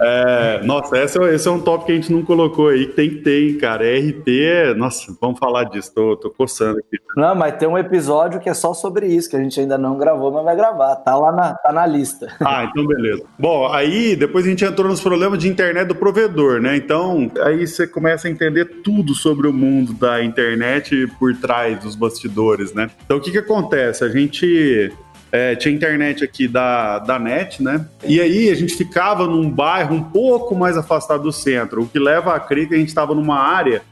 É, 0.00 0.62
nossa, 0.64 0.96
essa, 0.96 1.22
esse 1.32 1.48
é 1.48 1.50
um 1.50 1.60
tópico 1.60 1.86
que 1.86 1.92
a 1.92 1.94
gente 1.96 2.12
não 2.12 2.22
colocou 2.22 2.68
aí, 2.68 2.86
que 2.86 2.92
tem 2.92 3.10
que 3.10 3.16
ter, 3.16 3.48
hein, 3.48 3.58
cara. 3.58 3.84
RP 3.84 4.28
é. 4.28 4.74
Nossa, 4.74 5.16
vamos 5.20 5.38
falar 5.38 5.64
disso. 5.64 5.92
Tô, 5.94 6.16
tô 6.16 6.30
coçando 6.30 6.78
aqui. 6.78 6.98
Não, 7.16 7.34
mas 7.34 7.56
tem 7.56 7.68
um 7.68 7.78
episódio 7.78 8.40
que 8.40 8.48
é 8.48 8.54
só 8.54 8.72
sobre 8.72 9.06
isso, 9.06 9.28
que 9.28 9.36
a 9.36 9.40
gente 9.40 9.58
ainda 9.58 9.76
não 9.76 9.98
gravou, 9.98 10.30
mas 10.32 10.44
vai 10.44 10.56
gravar. 10.56 10.96
Tá 10.96 11.16
lá 11.16 11.32
na, 11.32 11.54
tá 11.54 11.72
na 11.72 11.86
lista. 11.86 12.28
Ah, 12.40 12.64
então 12.64 12.86
beleza. 12.86 13.24
Bom, 13.38 13.70
aí 13.72 14.14
depois 14.14 14.46
a 14.46 14.48
gente 14.48 14.64
entrou 14.64 14.88
nos 14.88 15.00
problemas 15.00 15.38
de 15.38 15.48
internet 15.48 15.88
do 15.88 15.94
provedor, 15.94 16.60
né? 16.60 16.76
Então, 16.76 17.30
aí 17.42 17.66
você 17.66 17.86
começa 17.86 18.28
a 18.28 18.30
entender 18.30 18.64
tudo 18.82 19.14
sobre 19.14 19.46
o 19.46 19.52
mundo 19.52 19.92
da 19.92 20.22
internet 20.22 21.06
por 21.18 21.34
trás 21.40 21.80
dos 21.80 21.94
bastidores, 21.94 22.72
né? 22.72 22.90
Então 23.04 23.16
o 23.16 23.20
que 23.20 23.30
que 23.30 23.38
acontece? 23.38 24.04
A 24.04 24.08
gente 24.08 24.92
é, 25.30 25.54
tinha 25.56 25.74
internet 25.74 26.24
aqui 26.24 26.48
da, 26.48 26.98
da 26.98 27.18
NET, 27.18 27.62
né? 27.62 27.86
E 28.04 28.20
aí 28.20 28.50
a 28.50 28.54
gente 28.54 28.74
ficava 28.74 29.26
num 29.26 29.50
bairro 29.50 29.94
um 29.94 30.02
pouco 30.02 30.54
mais 30.54 30.76
afastado 30.76 31.22
do 31.22 31.32
centro, 31.32 31.82
o 31.82 31.88
que 31.88 31.98
leva 31.98 32.34
a 32.34 32.40
crer 32.40 32.68
que 32.68 32.74
a 32.74 32.78
gente 32.78 32.88
estava 32.88 33.14
numa 33.14 33.38
área 33.38 33.82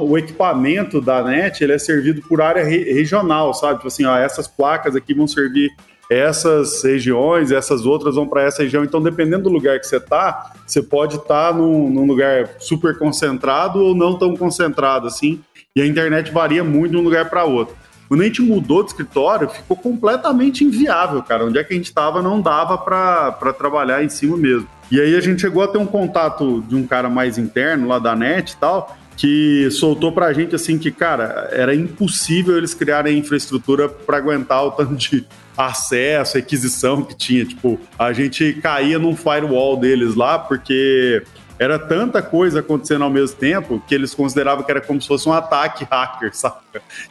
o 0.00 0.16
equipamento 0.16 1.00
da 1.00 1.22
NET 1.22 1.62
ele 1.62 1.72
é 1.72 1.78
servido 1.78 2.22
por 2.22 2.40
área 2.40 2.64
re 2.64 2.92
regional, 2.92 3.52
sabe? 3.52 3.74
Tipo 3.74 3.88
assim, 3.88 4.04
ó, 4.04 4.16
essas 4.16 4.48
placas 4.48 4.96
aqui 4.96 5.12
vão 5.12 5.26
servir 5.26 5.70
essas 6.10 6.82
regiões, 6.82 7.52
essas 7.52 7.84
outras 7.84 8.14
vão 8.14 8.26
para 8.26 8.42
essa 8.42 8.62
região. 8.62 8.82
Então, 8.82 9.02
dependendo 9.02 9.44
do 9.44 9.50
lugar 9.50 9.78
que 9.78 9.86
você 9.86 9.98
está, 9.98 10.52
você 10.66 10.82
pode 10.82 11.16
estar 11.16 11.52
tá 11.52 11.52
num, 11.52 11.90
num, 11.90 12.06
lugar 12.06 12.48
super 12.58 12.98
concentrado 12.98 13.78
ou 13.80 13.94
não 13.94 14.16
tão 14.16 14.34
concentrado 14.34 15.06
assim. 15.06 15.42
E 15.78 15.80
a 15.80 15.86
internet 15.86 16.32
varia 16.32 16.64
muito 16.64 16.90
de 16.90 16.96
um 16.96 17.02
lugar 17.02 17.30
para 17.30 17.44
outro. 17.44 17.76
Quando 18.08 18.22
a 18.22 18.24
gente 18.24 18.42
mudou 18.42 18.82
de 18.82 18.90
escritório, 18.90 19.48
ficou 19.48 19.76
completamente 19.76 20.64
inviável, 20.64 21.22
cara. 21.22 21.44
Onde 21.44 21.56
é 21.56 21.62
que 21.62 21.72
a 21.72 21.76
gente 21.76 21.86
estava 21.86 22.20
não 22.20 22.40
dava 22.40 22.76
para 22.76 23.52
trabalhar 23.56 24.02
em 24.02 24.08
cima 24.08 24.36
mesmo. 24.36 24.66
E 24.90 25.00
aí 25.00 25.14
a 25.14 25.20
gente 25.20 25.40
chegou 25.40 25.62
a 25.62 25.68
ter 25.68 25.78
um 25.78 25.86
contato 25.86 26.64
de 26.66 26.74
um 26.74 26.84
cara 26.84 27.08
mais 27.08 27.38
interno 27.38 27.86
lá 27.86 28.00
da 28.00 28.16
NET 28.16 28.54
e 28.54 28.56
tal, 28.56 28.98
que 29.16 29.70
soltou 29.70 30.10
pra 30.10 30.32
gente 30.32 30.52
assim 30.52 30.78
que, 30.78 30.90
cara, 30.90 31.48
era 31.52 31.72
impossível 31.72 32.58
eles 32.58 32.74
criarem 32.74 33.16
infraestrutura 33.16 33.88
para 33.88 34.16
aguentar 34.16 34.64
o 34.64 34.72
tanto 34.72 34.96
de 34.96 35.24
acesso, 35.56 36.38
aquisição 36.38 37.02
que 37.02 37.16
tinha. 37.16 37.44
Tipo, 37.44 37.78
a 37.96 38.12
gente 38.12 38.52
caía 38.54 38.98
num 38.98 39.14
firewall 39.14 39.76
deles 39.76 40.16
lá, 40.16 40.40
porque 40.40 41.22
era 41.58 41.78
tanta 41.78 42.22
coisa 42.22 42.60
acontecendo 42.60 43.02
ao 43.02 43.10
mesmo 43.10 43.36
tempo 43.36 43.82
que 43.86 43.94
eles 43.94 44.14
consideravam 44.14 44.64
que 44.64 44.70
era 44.70 44.80
como 44.80 45.00
se 45.00 45.08
fosse 45.08 45.28
um 45.28 45.32
ataque 45.32 45.84
hacker, 45.90 46.30
sabe? 46.36 46.56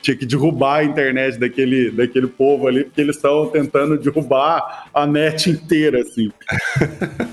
Tinha 0.01 0.15
que 0.15 0.25
derrubar 0.25 0.77
a 0.77 0.83
internet 0.83 1.37
daquele, 1.37 1.91
daquele 1.91 2.27
povo 2.27 2.67
ali, 2.67 2.85
porque 2.85 3.01
eles 3.01 3.17
estavam 3.17 3.47
tentando 3.47 3.97
derrubar 3.97 4.87
a 4.93 5.05
net 5.05 5.49
inteira, 5.49 6.01
assim. 6.01 6.31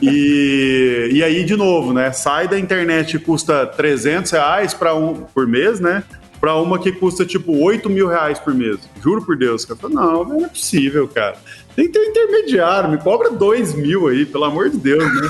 e, 0.02 1.10
e 1.12 1.22
aí, 1.22 1.44
de 1.44 1.56
novo, 1.56 1.92
né? 1.92 2.10
Sai 2.12 2.48
da 2.48 2.58
internet 2.58 3.18
custa 3.18 3.66
300 3.66 4.32
reais 4.32 4.76
um, 4.96 5.14
por 5.14 5.46
mês, 5.46 5.78
né? 5.78 6.02
Para 6.40 6.56
uma 6.56 6.78
que 6.78 6.92
custa 6.92 7.24
tipo 7.24 7.56
8 7.56 7.88
mil 7.88 8.08
reais 8.08 8.38
por 8.38 8.52
mês. 8.52 8.78
Juro 9.02 9.24
por 9.24 9.36
Deus. 9.36 9.64
Cara. 9.64 9.80
Não, 9.88 10.24
não 10.24 10.44
é 10.44 10.48
possível, 10.48 11.08
cara. 11.08 11.36
Tem 11.74 11.86
que 11.86 11.92
ter 11.92 12.00
um 12.00 12.10
intermediário, 12.10 12.90
me 12.90 12.98
cobra 12.98 13.30
2 13.30 13.74
mil 13.74 14.08
aí, 14.08 14.26
pelo 14.26 14.44
amor 14.44 14.68
de 14.68 14.76
Deus, 14.76 15.04
né? 15.04 15.28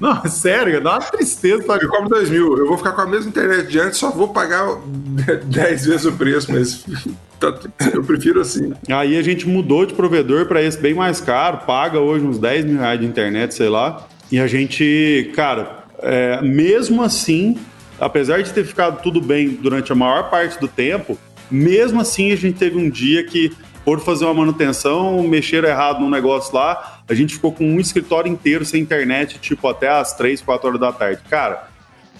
Não, 0.00 0.24
sério, 0.26 0.80
dá 0.80 0.92
uma 0.92 1.00
tristeza. 1.00 1.64
Eu 1.80 1.88
cobro 1.88 2.08
2 2.08 2.30
mil, 2.30 2.56
eu 2.56 2.66
vou 2.66 2.76
ficar 2.78 2.92
com 2.92 3.02
a 3.02 3.06
mesma 3.06 3.28
internet 3.28 3.68
de 3.68 3.78
antes, 3.78 3.98
só 3.98 4.10
vou 4.10 4.28
pagar 4.28 4.66
10 5.44 5.86
vezes 5.86 6.04
o 6.06 6.12
preço, 6.12 6.52
mas 6.52 6.84
tá, 7.38 7.54
eu 7.92 8.02
prefiro 8.02 8.40
assim. 8.40 8.72
Aí 8.88 9.16
a 9.16 9.22
gente 9.22 9.48
mudou 9.48 9.84
de 9.84 9.94
provedor 9.94 10.46
para 10.46 10.62
esse 10.62 10.78
bem 10.78 10.94
mais 10.94 11.20
caro, 11.20 11.58
paga 11.66 11.98
hoje 11.98 12.24
uns 12.24 12.38
10 12.38 12.64
mil 12.64 12.78
reais 12.78 13.00
de 13.00 13.06
internet, 13.06 13.54
sei 13.54 13.68
lá. 13.68 14.06
E 14.30 14.38
a 14.38 14.46
gente, 14.46 15.30
cara, 15.34 15.84
é, 15.98 16.40
mesmo 16.40 17.02
assim, 17.02 17.58
apesar 17.98 18.42
de 18.42 18.52
ter 18.52 18.64
ficado 18.64 19.02
tudo 19.02 19.20
bem 19.20 19.48
durante 19.48 19.92
a 19.92 19.94
maior 19.94 20.30
parte 20.30 20.58
do 20.58 20.68
tempo, 20.68 21.18
mesmo 21.50 22.00
assim 22.00 22.32
a 22.32 22.36
gente 22.36 22.58
teve 22.58 22.78
um 22.78 22.88
dia 22.88 23.24
que 23.24 23.52
por 23.84 24.00
fazer 24.00 24.24
uma 24.24 24.34
manutenção, 24.34 25.22
mexeram 25.22 25.68
errado 25.68 26.00
num 26.00 26.10
negócio 26.10 26.54
lá, 26.54 26.99
a 27.10 27.14
gente 27.14 27.34
ficou 27.34 27.52
com 27.52 27.64
um 27.64 27.80
escritório 27.80 28.30
inteiro 28.30 28.64
sem 28.64 28.80
internet, 28.80 29.40
tipo, 29.40 29.66
até 29.66 29.88
às 29.88 30.14
3, 30.14 30.40
4 30.40 30.68
horas 30.68 30.80
da 30.80 30.92
tarde. 30.92 31.20
Cara, 31.28 31.68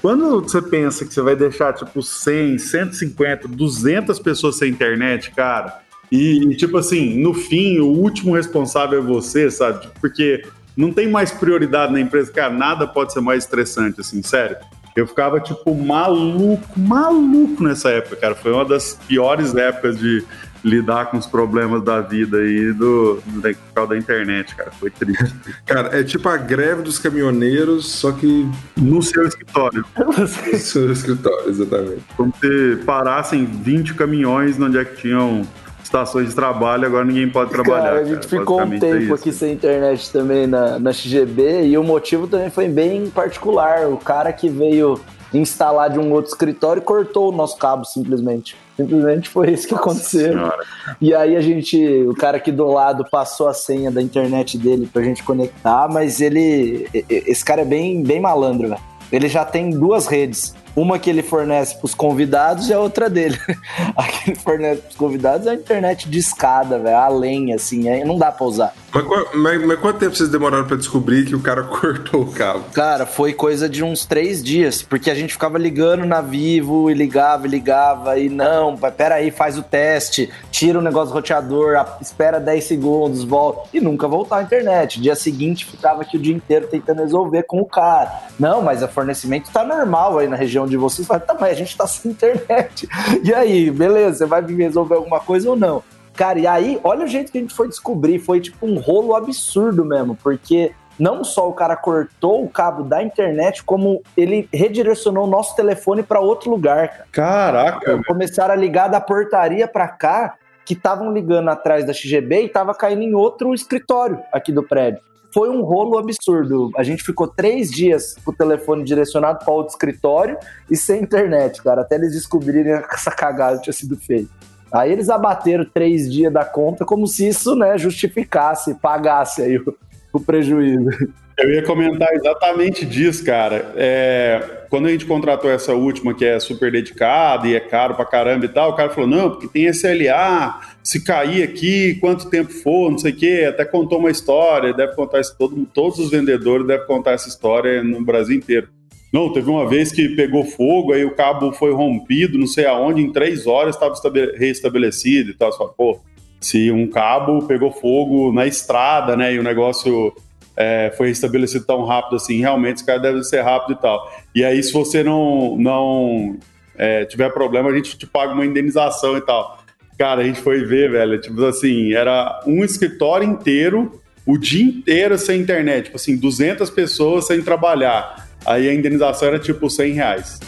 quando 0.03 0.41
você 0.41 0.61
pensa 0.61 1.05
que 1.05 1.15
você 1.15 1.23
vai 1.23 1.37
deixar, 1.37 1.73
tipo, 1.73 2.03
100, 2.03 2.59
150, 2.59 3.47
200 3.47 4.19
pessoas 4.19 4.59
sem 4.59 4.69
internet, 4.69 5.31
cara, 5.31 5.81
e, 6.11 6.57
tipo 6.57 6.77
assim, 6.77 7.17
no 7.21 7.33
fim, 7.33 7.79
o 7.79 7.87
último 7.87 8.35
responsável 8.35 8.99
é 8.99 9.03
você, 9.03 9.49
sabe? 9.49 9.87
Porque 10.01 10.45
não 10.77 10.93
tem 10.93 11.09
mais 11.09 11.31
prioridade 11.31 11.93
na 11.93 12.01
empresa, 12.01 12.33
cara, 12.33 12.53
nada 12.53 12.85
pode 12.85 13.13
ser 13.13 13.21
mais 13.21 13.45
estressante, 13.45 14.01
assim, 14.01 14.21
sério. 14.23 14.57
Eu 14.97 15.07
ficava, 15.07 15.39
tipo, 15.39 15.73
maluco, 15.73 16.69
maluco 16.77 17.63
nessa 17.63 17.91
época, 17.91 18.17
cara. 18.17 18.35
Foi 18.35 18.53
uma 18.53 18.65
das 18.65 18.99
piores 19.07 19.55
épocas 19.55 19.97
de, 19.97 20.25
lidar 20.65 21.07
com 21.07 21.17
os 21.17 21.27
problemas 21.27 21.83
da 21.83 22.01
vida 22.01 22.39
aí 22.39 22.73
do, 22.73 23.21
do, 23.27 23.87
da 23.87 23.97
internet, 23.97 24.55
cara. 24.55 24.71
Foi 24.73 24.91
triste. 24.91 25.35
Cara, 25.65 25.99
é 25.99 26.03
tipo 26.03 26.29
a 26.29 26.37
greve 26.37 26.83
dos 26.83 26.99
caminhoneiros, 26.99 27.91
só 27.91 28.13
que 28.13 28.49
no 28.77 29.03
seu 29.03 29.27
escritório. 29.27 29.85
no 29.97 30.27
seu 30.27 30.93
escritório, 30.93 31.49
exatamente. 31.49 32.03
Como 32.17 32.33
se 32.41 32.77
parassem 32.85 33.45
20 33.45 33.95
caminhões 33.95 34.61
onde 34.61 34.79
é 34.79 34.85
que 34.85 34.97
tinham 34.97 35.47
estações 35.83 36.29
de 36.29 36.35
trabalho, 36.35 36.87
agora 36.87 37.05
ninguém 37.05 37.29
pode 37.29 37.51
trabalhar. 37.51 37.83
Cara, 37.83 38.01
a 38.01 38.05
gente 38.05 38.27
cara. 38.27 38.41
ficou 38.41 38.61
um 38.61 38.75
é 38.75 38.79
tempo 38.79 39.13
é 39.13 39.15
aqui 39.15 39.33
sem 39.33 39.53
internet 39.53 40.13
também 40.13 40.47
na, 40.47 40.79
na 40.79 40.93
XGB 40.93 41.67
e 41.67 41.77
o 41.77 41.83
motivo 41.83 42.27
também 42.27 42.51
foi 42.51 42.69
bem 42.69 43.09
particular. 43.11 43.89
O 43.89 43.97
cara 43.97 44.33
que 44.33 44.49
veio 44.49 45.01
instalar 45.33 45.91
de 45.91 45.99
um 45.99 46.13
outro 46.13 46.31
escritório 46.31 46.81
e 46.81 46.85
cortou 46.85 47.33
o 47.33 47.37
nosso 47.37 47.57
cabo 47.57 47.85
simplesmente. 47.85 48.57
Simplesmente 48.77 49.29
foi 49.29 49.51
isso 49.51 49.69
que 49.69 49.75
aconteceu. 49.75 50.33
Senhora. 50.33 50.65
E 51.01 51.15
aí 51.15 51.37
a 51.37 51.41
gente, 51.41 51.79
o 52.05 52.15
cara 52.15 52.37
aqui 52.37 52.51
do 52.51 52.67
lado 52.67 53.05
passou 53.11 53.49
a 53.49 53.55
senha 53.55 53.91
da 53.91 54.03
internet 54.03 54.59
dele 54.59 54.89
pra 54.93 55.03
gente 55.03 55.23
conectar, 55.23 55.89
mas 55.89 56.21
ele, 56.21 56.89
esse 57.09 57.45
cara 57.45 57.63
é 57.63 57.65
bem, 57.65 58.03
bem 58.03 58.21
malandro, 58.21 58.69
velho. 58.69 58.81
Ele 59.13 59.29
já 59.29 59.45
tem 59.45 59.71
duas 59.71 60.07
redes. 60.07 60.55
Uma 60.75 60.99
que 60.99 61.11
ele 61.11 61.23
fornece 61.23 61.77
para 61.77 61.87
os 61.87 61.95
convidados 61.95 62.69
e 62.69 62.73
a 62.73 62.79
outra 62.79 63.09
dele. 63.09 63.39
a 63.97 64.05
que 64.05 64.31
ele 64.31 64.39
fornece 64.39 64.83
para 64.83 64.91
os 64.91 64.97
convidados 64.97 65.47
é 65.47 65.51
a 65.51 65.55
internet 65.55 66.09
de 66.09 66.19
escada, 66.19 66.79
velho, 66.79 66.97
a 66.97 67.09
lenha, 67.09 67.57
assim, 67.57 67.89
aí 67.89 68.05
não 68.05 68.19
dá 68.19 68.31
para 68.31 68.47
usar. 68.47 68.75
Mas, 68.93 69.05
mas, 69.35 69.67
mas, 69.67 69.79
quanto 69.79 69.99
tempo 69.99 70.17
vocês 70.17 70.29
demoraram 70.29 70.67
para 70.67 70.77
descobrir 70.77 71.25
que 71.25 71.35
o 71.35 71.41
cara 71.41 71.63
cortou 71.65 72.23
o 72.23 72.33
cabo? 72.33 72.65
Cara, 72.73 73.07
foi 73.07 73.33
coisa 73.33 73.69
de 73.69 73.85
uns 73.85 74.05
três 74.05 74.43
dias, 74.43 74.83
porque 74.83 75.11
a 75.11 75.15
gente 75.15 75.33
ficava 75.33 75.59
ligando 75.59 76.05
na 76.05 76.21
Vivo 76.21 76.91
e 76.91 76.95
ligava 76.95 77.47
e 77.47 77.51
ligava 77.51 78.19
e 78.19 78.29
não, 78.29 78.77
peraí, 78.77 79.31
faz 79.31 79.57
o 79.57 79.63
teste, 79.63 80.31
tira 80.51 80.79
o 80.79 80.83
negócio 80.83 81.09
do 81.09 81.15
roteador, 81.15 81.77
espera 82.01 82.41
10 82.41 82.65
segundos, 82.65 83.25
volta 83.25 83.69
e 83.73 83.81
nunca 83.81 84.09
voltar 84.09 84.39
à 84.39 84.43
internet. 84.43 85.01
Dia 85.01 85.15
seguinte 85.15 85.65
ficava 85.65 86.03
aqui 86.03 86.17
o 86.17 86.21
dia 86.21 86.35
inteiro 86.35 86.67
tentando 86.67 87.03
resolver 87.03 87.45
com 87.45 87.61
o 87.61 87.67
cara. 87.67 88.13
Não, 88.39 88.61
mas 88.61 88.83
o 88.83 88.89
fornecimento 88.89 89.51
tá 89.51 89.65
normal 89.65 90.19
aí 90.19 90.29
na 90.29 90.37
região 90.37 90.60
de 90.67 90.77
vocês. 90.77 91.07
Fala, 91.07 91.21
tá, 91.21 91.37
mas 91.39 91.53
a 91.53 91.55
gente 91.55 91.77
tá 91.77 91.87
sem 91.87 92.11
internet. 92.11 92.89
E 93.23 93.35
aí, 93.35 93.71
beleza, 93.71 94.19
você 94.19 94.27
vai 94.27 94.43
vir 94.43 94.57
resolver 94.57 94.95
alguma 94.95 95.21
coisa 95.21 95.51
ou 95.51 95.57
não? 95.57 95.83
Cara, 96.15 96.39
e 96.39 96.47
aí, 96.47 96.81
olha 96.83 97.05
o 97.05 97.09
jeito 97.09 97.33
que 97.33 97.39
a 97.39 97.41
gente 97.41 97.55
foi 97.55 97.69
descobrir. 97.69 98.19
Foi 98.19 98.41
tipo 98.41 98.67
um 98.67 98.79
rolo 98.79 99.15
absurdo 99.15 99.85
mesmo, 99.85 100.17
porque 100.23 100.73
não 100.99 101.25
só 101.25 101.49
o 101.49 101.55
cara 101.55 101.77
cortou 101.77 102.45
o 102.45 102.49
cabo 102.49 102.83
da 102.83 103.03
internet, 103.03 103.65
como 103.65 104.03
ele 104.17 104.49
redirecionou 104.53 105.25
o 105.25 105.31
nosso 105.31 105.57
telefone 105.57 106.03
para 106.03 106.21
outro 106.21 106.51
lugar. 106.51 107.07
Cara. 107.11 107.71
Caraca! 107.81 108.03
Começaram 108.07 108.53
a 108.53 108.57
ligar 108.57 108.89
da 108.89 109.01
portaria 109.01 109.67
para 109.67 109.89
cá, 109.89 110.35
que 110.65 110.75
estavam 110.75 111.13
ligando 111.13 111.49
atrás 111.49 111.87
da 111.87 111.93
XGB 111.93 112.45
e 112.45 112.49
tava 112.49 112.75
caindo 112.75 113.03
em 113.03 113.15
outro 113.15 113.55
escritório 113.55 114.21
aqui 114.31 114.53
do 114.53 114.63
prédio. 114.63 115.01
Foi 115.33 115.49
um 115.49 115.63
rolo 115.63 115.99
absurdo. 115.99 116.71
A 116.77 116.83
gente 116.83 117.03
ficou 117.03 117.29
três 117.29 117.71
dias 117.71 118.17
com 118.25 118.31
o 118.31 118.35
telefone 118.35 118.85
direcionado 118.85 119.45
para 119.45 119.55
outro 119.55 119.73
escritório 119.73 120.37
e 120.71 120.77
sem 120.77 121.03
internet, 121.03 121.63
cara, 121.63 121.83
até 121.83 121.95
eles 121.97 122.13
descobrirem 122.13 122.83
que 122.83 122.89
essa 122.95 123.11
cagada 123.11 123.59
tinha 123.61 123.73
sido 123.73 123.97
feita. 123.97 124.31
Aí 124.73 124.93
eles 124.93 125.09
abateram 125.09 125.65
três 125.65 126.11
dias 126.11 126.33
da 126.33 126.45
conta 126.45 126.85
como 126.85 127.07
se 127.07 127.27
isso, 127.27 127.57
né, 127.57 127.77
justificasse, 127.77 128.75
pagasse 128.75 129.43
aí 129.43 129.57
o, 129.57 129.77
o 130.13 130.21
prejuízo. 130.21 130.91
Eu 131.37 131.51
ia 131.51 131.63
comentar 131.65 132.13
exatamente 132.13 132.85
disso, 132.85 133.25
cara. 133.25 133.73
É, 133.75 134.60
quando 134.71 134.87
a 134.87 134.91
gente 134.91 135.05
contratou 135.05 135.51
essa 135.51 135.75
última, 135.75 136.15
que 136.15 136.25
é 136.25 136.39
super 136.39 136.71
dedicada 136.71 137.49
e 137.49 137.57
é 137.57 137.61
caro 137.61 137.97
pra 137.97 138.05
caramba 138.05 138.45
e 138.45 138.49
tal, 138.49 138.71
o 138.71 138.77
cara 138.77 138.89
falou: 138.91 139.11
não, 139.11 139.29
porque 139.29 139.49
tem 139.49 139.67
SLA, 139.67 140.61
se 140.83 141.05
cair 141.05 141.43
aqui, 141.43 141.97
quanto 141.97 142.31
tempo 142.31 142.53
for, 142.53 142.89
não 142.89 142.97
sei 142.97 143.11
o 143.11 143.17
quê. 143.17 143.47
Até 143.49 143.65
contou 143.65 143.99
uma 143.99 144.11
história, 144.11 144.73
deve 144.73 144.95
contar 144.95 145.21
isso, 145.21 145.37
todo, 145.37 145.67
todos 145.75 145.99
os 145.99 146.09
vendedores 146.09 146.65
devem 146.67 146.87
contar 146.87 147.13
essa 147.13 147.29
história 147.29 147.83
no 147.83 148.03
Brasil 148.05 148.37
inteiro. 148.37 148.69
Não, 149.13 149.33
teve 149.33 149.51
uma 149.51 149.69
vez 149.69 149.91
que 149.91 150.11
pegou 150.11 150.45
fogo, 150.45 150.93
aí 150.93 151.05
o 151.05 151.17
cabo 151.17 151.53
foi 151.53 151.73
rompido, 151.73 152.39
não 152.39 152.47
sei 152.47 152.65
aonde, 152.65 153.03
em 153.03 153.13
três 153.13 153.49
horas 153.49 153.75
estava 153.75 153.93
reestabelecido 154.37 155.33
e 155.33 155.35
tal. 155.35 155.51
Você 155.51 155.59
fala, 155.59 155.73
pô, 155.77 155.99
se 156.41 156.71
um 156.71 156.87
cabo 156.87 157.43
pegou 157.43 157.73
fogo 157.73 158.33
na 158.33 158.47
estrada, 158.47 159.17
né, 159.17 159.35
e 159.35 159.39
o 159.41 159.43
negócio 159.43 160.15
é, 160.61 160.93
foi 160.95 161.09
restabelecido 161.09 161.65
tão 161.65 161.87
rápido 161.87 162.17
assim, 162.17 162.39
realmente 162.39 162.77
esse 162.77 162.85
cara 162.85 162.99
deve 162.99 163.25
ser 163.25 163.41
rápido 163.41 163.79
e 163.79 163.81
tal. 163.81 164.13
E 164.35 164.45
aí, 164.45 164.63
se 164.63 164.71
você 164.71 165.03
não, 165.03 165.57
não 165.57 166.37
é, 166.77 167.07
tiver 167.07 167.33
problema, 167.33 167.71
a 167.71 167.75
gente 167.75 167.97
te 167.97 168.07
paga 168.07 168.35
uma 168.35 168.45
indenização 168.45 169.17
e 169.17 169.23
tal. 169.23 169.59
Cara, 169.99 170.21
a 170.21 170.25
gente 170.25 170.39
foi 170.43 170.63
ver, 170.63 170.91
velho, 170.91 171.19
tipo 171.19 171.43
assim, 171.47 171.95
era 171.95 172.43
um 172.47 172.63
escritório 172.63 173.27
inteiro, 173.27 174.03
o 174.27 174.37
dia 174.37 174.63
inteiro 174.63 175.17
sem 175.17 175.41
internet, 175.41 175.85
tipo 175.85 175.97
assim, 175.97 176.15
200 176.15 176.69
pessoas 176.69 177.27
sem 177.27 177.41
trabalhar. 177.41 178.29
Aí 178.45 178.69
a 178.69 178.75
indenização 178.75 179.29
era 179.29 179.39
tipo 179.39 179.69
100 179.71 179.93
reais. 179.93 180.41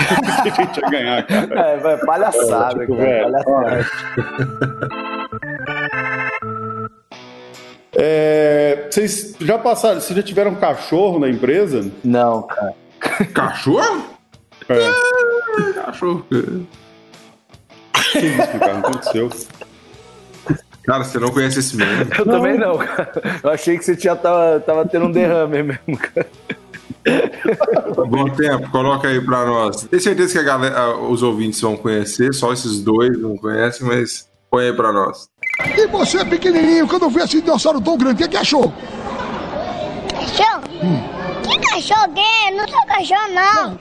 que 0.43 0.49
a 0.49 0.55
gente 0.55 0.79
ia 0.79 0.91
ganhar, 0.91 1.27
cara. 1.27 1.61
É, 1.61 1.77
vai, 1.79 1.97
palhaçada, 1.97 2.83
é, 2.83 2.87
tipo, 2.87 2.99
cara, 2.99 3.45
palhaçada. 3.45 5.12
É, 7.95 8.89
vocês 8.91 9.35
já 9.41 9.59
passaram, 9.59 10.01
vocês 10.01 10.17
já 10.17 10.23
tiveram 10.23 10.55
cachorro 10.55 11.19
na 11.19 11.29
empresa? 11.29 11.91
Não, 12.03 12.43
cara. 12.43 12.75
Cachorro? 13.35 14.05
É. 14.69 15.73
Cachorro. 15.75 16.25
Que 18.13 18.19
isso, 18.19 18.59
cara? 18.59 18.75
Não 18.75 18.81
aconteceu. 18.81 19.31
Cara, 20.85 21.05
você 21.05 21.19
não 21.19 21.31
conhece 21.31 21.61
esse 21.61 21.77
meme? 21.77 22.11
Eu 22.19 22.25
não. 22.25 22.35
também 22.35 22.59
não, 22.59 22.79
cara. 22.79 23.41
Eu 23.43 23.51
achei 23.51 23.79
que 23.79 23.85
você 23.85 23.95
tinha, 23.95 24.17
tava, 24.17 24.59
tava 24.61 24.87
tendo 24.87 25.07
um 25.07 25.13
derrame 25.13 25.63
mesmo, 25.63 25.99
cara. 25.99 26.27
Bom 28.09 28.29
tempo, 28.31 28.71
coloca 28.71 29.09
aí 29.09 29.21
pra 29.21 29.45
nós. 29.45 29.83
Tenho 29.83 30.03
certeza 30.03 30.33
que 30.33 30.39
a 30.39 30.43
galera, 30.43 30.97
os 30.97 31.23
ouvintes 31.23 31.61
vão 31.61 31.77
conhecer, 31.77 32.33
só 32.33 32.53
esses 32.53 32.81
dois 32.81 33.19
não 33.19 33.37
conhecem, 33.37 33.87
mas 33.87 34.29
põe 34.51 34.67
aí 34.67 34.73
pra 34.73 34.93
nós. 34.93 35.29
E 35.77 35.87
você, 35.87 36.25
pequenininho, 36.25 36.87
quando 36.89 37.09
viu 37.09 37.25
esse 37.25 37.41
dinossauro 37.41 37.81
tão 37.81 37.97
grande, 37.97 38.25
o 38.25 38.29
que, 38.29 38.37
achou? 38.37 38.73
Cachorro? 40.11 40.63
Hum. 40.83 41.03
Que 41.43 41.59
cachorro 41.71 42.13
é? 42.17 42.51
Não 42.51 42.69
sou 42.69 42.87
cachorro, 42.87 43.29
não. 43.33 43.79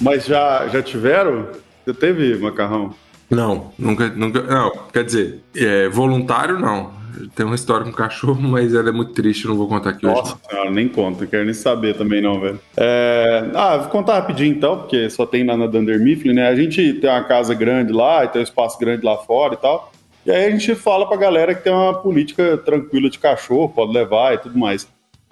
Mas 0.00 0.26
já, 0.26 0.66
já 0.68 0.82
tiveram? 0.82 1.48
Já 1.86 1.94
teve 1.94 2.36
macarrão? 2.38 2.94
Não, 3.30 3.72
nunca, 3.78 4.08
nunca. 4.08 4.42
Não, 4.42 4.70
quer 4.92 5.04
dizer, 5.04 5.42
é, 5.56 5.88
voluntário 5.88 6.58
não. 6.58 7.01
Tem 7.34 7.44
uma 7.44 7.54
história 7.54 7.84
com 7.84 7.92
cachorro, 7.92 8.40
mas 8.40 8.74
ela 8.74 8.88
é 8.88 8.92
muito 8.92 9.12
triste, 9.12 9.46
não 9.46 9.56
vou 9.56 9.68
contar 9.68 9.90
aqui 9.90 10.04
Nossa, 10.04 10.34
hoje. 10.34 10.40
Nossa, 10.52 10.70
nem 10.70 10.88
conto, 10.88 11.26
quero 11.26 11.44
nem 11.44 11.54
saber 11.54 11.96
também 11.96 12.20
não, 12.20 12.40
velho. 12.40 12.60
É... 12.76 13.50
Ah, 13.54 13.76
vou 13.78 13.88
contar 13.88 14.14
rapidinho 14.14 14.54
então, 14.54 14.78
porque 14.78 15.08
só 15.10 15.26
tem 15.26 15.44
lá 15.44 15.56
na 15.56 15.66
Dunder 15.66 16.00
Mifflin, 16.00 16.34
né? 16.34 16.48
A 16.48 16.54
gente 16.54 16.94
tem 16.94 17.10
uma 17.10 17.24
casa 17.24 17.54
grande 17.54 17.92
lá, 17.92 18.24
e 18.24 18.28
tem 18.28 18.40
um 18.40 18.44
espaço 18.44 18.78
grande 18.78 19.04
lá 19.04 19.16
fora 19.18 19.54
e 19.54 19.56
tal. 19.56 19.92
E 20.24 20.30
aí 20.30 20.46
a 20.46 20.50
gente 20.50 20.74
fala 20.74 21.06
pra 21.08 21.16
galera 21.16 21.54
que 21.54 21.62
tem 21.62 21.72
uma 21.72 21.94
política 21.94 22.56
tranquila 22.56 23.10
de 23.10 23.18
cachorro, 23.18 23.68
pode 23.68 23.92
levar 23.92 24.34
e 24.34 24.38
tudo 24.38 24.58
mais. 24.58 24.88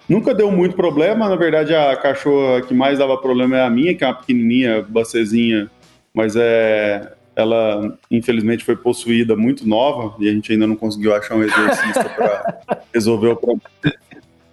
Nunca 0.09 0.33
deu 0.33 0.51
muito 0.51 0.75
problema, 0.75 1.29
na 1.29 1.35
verdade 1.35 1.73
a 1.73 1.95
cachorra 1.95 2.61
que 2.61 2.73
mais 2.73 2.99
dava 2.99 3.17
problema 3.17 3.57
é 3.57 3.63
a 3.63 3.69
minha, 3.69 3.95
que 3.95 4.03
é 4.03 4.07
uma 4.07 4.15
pequenininha, 4.15 4.85
bacezinha, 4.87 5.69
mas 6.13 6.35
é 6.35 7.13
ela 7.35 7.97
infelizmente 8.09 8.63
foi 8.63 8.75
possuída 8.75 9.35
muito 9.35 9.67
nova 9.67 10.15
e 10.19 10.29
a 10.29 10.31
gente 10.31 10.51
ainda 10.51 10.67
não 10.67 10.75
conseguiu 10.75 11.15
achar 11.15 11.35
um 11.35 11.43
exorcista 11.43 12.03
para 12.03 12.81
resolver 12.93 13.29
o 13.29 13.35
problema. 13.35 13.61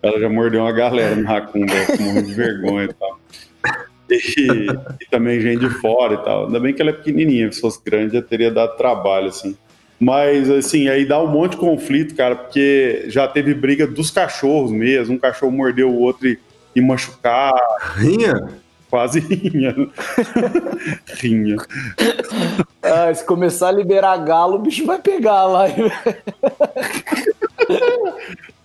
Ela 0.02 0.20
já 0.20 0.28
mordeu 0.28 0.62
uma 0.62 0.72
galera 0.72 1.16
no 1.16 1.26
racun, 1.26 1.66
com 1.66 2.22
de 2.22 2.34
vergonha 2.34 2.84
e 2.84 2.94
tal. 2.94 3.18
E, 4.10 4.66
e, 5.00 5.06
também 5.10 5.40
gente 5.40 5.60
de 5.60 5.70
fora 5.70 6.14
e 6.14 6.18
tal. 6.18 6.46
Ainda 6.46 6.60
bem 6.60 6.72
que 6.72 6.80
ela 6.80 6.90
é 6.90 6.94
pequenininha, 6.94 7.50
se 7.52 7.60
fosse 7.60 7.80
grande 7.84 8.14
já 8.14 8.22
teria 8.22 8.50
dado 8.50 8.76
trabalho, 8.76 9.28
assim. 9.28 9.56
Mas, 10.00 10.48
assim, 10.48 10.88
aí 10.88 11.04
dá 11.04 11.20
um 11.20 11.26
monte 11.26 11.52
de 11.52 11.56
conflito, 11.58 12.14
cara, 12.14 12.36
porque 12.36 13.04
já 13.08 13.26
teve 13.26 13.52
briga 13.52 13.86
dos 13.86 14.10
cachorros 14.10 14.70
mesmo. 14.70 15.16
Um 15.16 15.18
cachorro 15.18 15.50
mordeu 15.50 15.90
o 15.90 16.00
outro 16.00 16.28
e, 16.28 16.38
e 16.74 16.80
machucar. 16.80 17.52
Rinha? 17.96 18.48
Quase 18.90 19.20
rinha. 19.20 19.74
rinha. 21.20 21.56
Ah, 22.82 23.12
se 23.12 23.24
começar 23.24 23.68
a 23.68 23.72
liberar 23.72 24.16
galo, 24.18 24.56
o 24.56 24.58
bicho 24.58 24.86
vai 24.86 24.98
pegar 24.98 25.44
lá. 25.44 25.66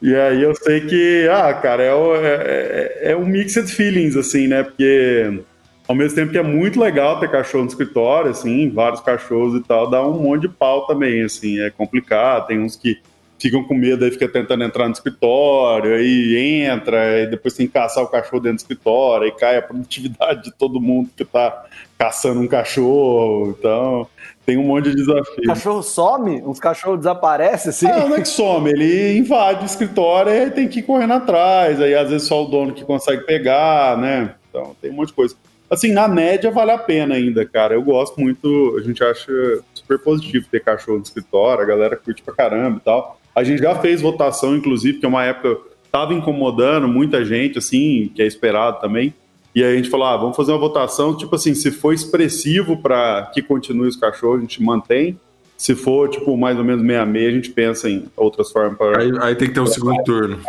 e 0.01 0.15
aí 0.15 0.41
eu 0.41 0.55
sei 0.55 0.81
que, 0.81 1.27
ah, 1.29 1.53
cara, 1.53 1.83
é, 1.83 1.93
o, 1.93 2.15
é, 2.15 2.35
é, 2.35 3.11
é 3.11 3.17
um 3.17 3.25
mixed 3.25 3.67
feelings, 3.67 4.15
assim, 4.15 4.47
né? 4.47 4.63
Porque 4.63 5.43
ao 5.87 5.95
mesmo 5.95 6.15
tempo 6.15 6.31
que 6.31 6.37
é 6.37 6.43
muito 6.43 6.79
legal 6.79 7.19
ter 7.19 7.29
cachorro 7.29 7.65
no 7.65 7.69
escritório, 7.69 8.31
assim, 8.31 8.69
vários 8.69 9.01
cachorros 9.01 9.59
e 9.59 9.63
tal, 9.63 9.89
dá 9.89 10.05
um 10.05 10.19
monte 10.19 10.43
de 10.43 10.49
pau 10.49 10.87
também, 10.87 11.23
assim, 11.23 11.59
é 11.59 11.69
complicado. 11.69 12.47
Tem 12.47 12.59
uns 12.59 12.75
que 12.77 12.99
ficam 13.43 13.61
com 13.61 13.73
medo, 13.73 14.05
aí 14.05 14.11
fica 14.11 14.29
tentando 14.29 14.63
entrar 14.63 14.85
no 14.85 14.93
escritório, 14.93 15.95
aí 15.95 16.63
entra, 16.63 17.01
aí 17.01 17.27
depois 17.27 17.53
tem 17.53 17.67
que 17.67 17.73
caçar 17.73 18.01
o 18.01 18.07
cachorro 18.07 18.39
dentro 18.39 18.55
do 18.55 18.61
escritório, 18.61 19.25
aí 19.25 19.31
cai 19.33 19.57
a 19.57 19.61
produtividade 19.61 20.43
de 20.43 20.51
todo 20.51 20.79
mundo 20.79 21.09
que 21.15 21.25
tá 21.25 21.65
caçando 21.97 22.39
um 22.39 22.47
cachorro, 22.47 23.53
então 23.59 24.07
tem 24.45 24.57
um 24.57 24.63
monte 24.63 24.91
de 24.91 24.95
desafio. 24.95 25.43
O 25.43 25.47
cachorro 25.47 25.83
some? 25.83 26.41
Uns 26.41 26.57
cachorros 26.57 26.99
desaparecem 26.99 27.69
assim? 27.69 27.85
Não, 27.85 28.09
não 28.09 28.15
é 28.15 28.21
que 28.21 28.29
some, 28.29 28.69
ele 28.69 29.17
invade 29.17 29.63
o 29.63 29.65
escritório 29.65 30.31
e 30.31 30.49
tem 30.49 30.69
que 30.69 30.79
ir 30.79 30.83
correndo 30.83 31.13
atrás, 31.13 31.81
aí 31.81 31.93
às 31.93 32.09
vezes 32.09 32.25
só 32.25 32.43
o 32.43 32.47
dono 32.47 32.71
que 32.71 32.85
consegue 32.85 33.25
pegar, 33.25 33.97
né? 33.97 34.35
Então 34.49 34.73
tem 34.81 34.89
um 34.89 34.93
monte 34.93 35.09
de 35.09 35.15
coisa. 35.15 35.35
Assim, 35.69 35.91
na 35.91 36.07
média 36.07 36.49
vale 36.49 36.71
a 36.71 36.77
pena 36.77 37.15
ainda, 37.15 37.45
cara. 37.45 37.73
Eu 37.73 37.81
gosto 37.81 38.21
muito, 38.21 38.77
a 38.77 38.81
gente 38.81 39.03
acha 39.03 39.31
super 39.73 39.99
positivo 39.99 40.47
ter 40.49 40.63
cachorro 40.63 40.97
no 40.97 41.03
escritório, 41.03 41.61
a 41.61 41.67
galera 41.67 41.97
curte 41.97 42.21
pra 42.21 42.33
caramba 42.33 42.77
e 42.77 42.81
tal. 42.81 43.19
A 43.35 43.43
gente 43.43 43.61
já 43.61 43.75
fez 43.75 44.01
votação, 44.01 44.55
inclusive, 44.55 44.99
que 44.99 45.05
é 45.05 45.09
uma 45.09 45.23
época 45.23 45.57
estava 45.85 46.13
incomodando 46.13 46.87
muita 46.87 47.23
gente, 47.23 47.59
assim, 47.59 48.11
que 48.15 48.21
é 48.21 48.25
esperado 48.25 48.79
também. 48.79 49.13
E 49.53 49.63
aí 49.63 49.73
a 49.73 49.75
gente 49.75 49.89
falou, 49.89 50.07
ah, 50.07 50.17
vamos 50.17 50.35
fazer 50.35 50.51
uma 50.51 50.57
votação, 50.57 51.15
tipo 51.15 51.35
assim, 51.35 51.53
se 51.53 51.69
for 51.69 51.93
expressivo 51.93 52.77
para 52.77 53.29
que 53.31 53.43
continue 53.43 53.87
os 53.87 53.95
cachorros, 53.95 54.39
a 54.39 54.41
gente 54.41 54.63
mantém. 54.63 55.19
Se 55.55 55.75
for, 55.75 56.09
tipo, 56.09 56.35
mais 56.35 56.57
ou 56.57 56.63
menos 56.63 56.83
meia-meia, 56.83 57.29
a 57.29 57.31
gente 57.31 57.51
pensa 57.51 57.87
em 57.87 58.05
outras 58.17 58.51
formas 58.51 58.75
para... 58.75 58.99
Aí, 58.99 59.11
aí, 59.21 59.35
tem 59.35 59.47
que 59.47 59.53
ter 59.53 59.59
um 59.59 59.67
segundo 59.67 60.03
turno. 60.03 60.39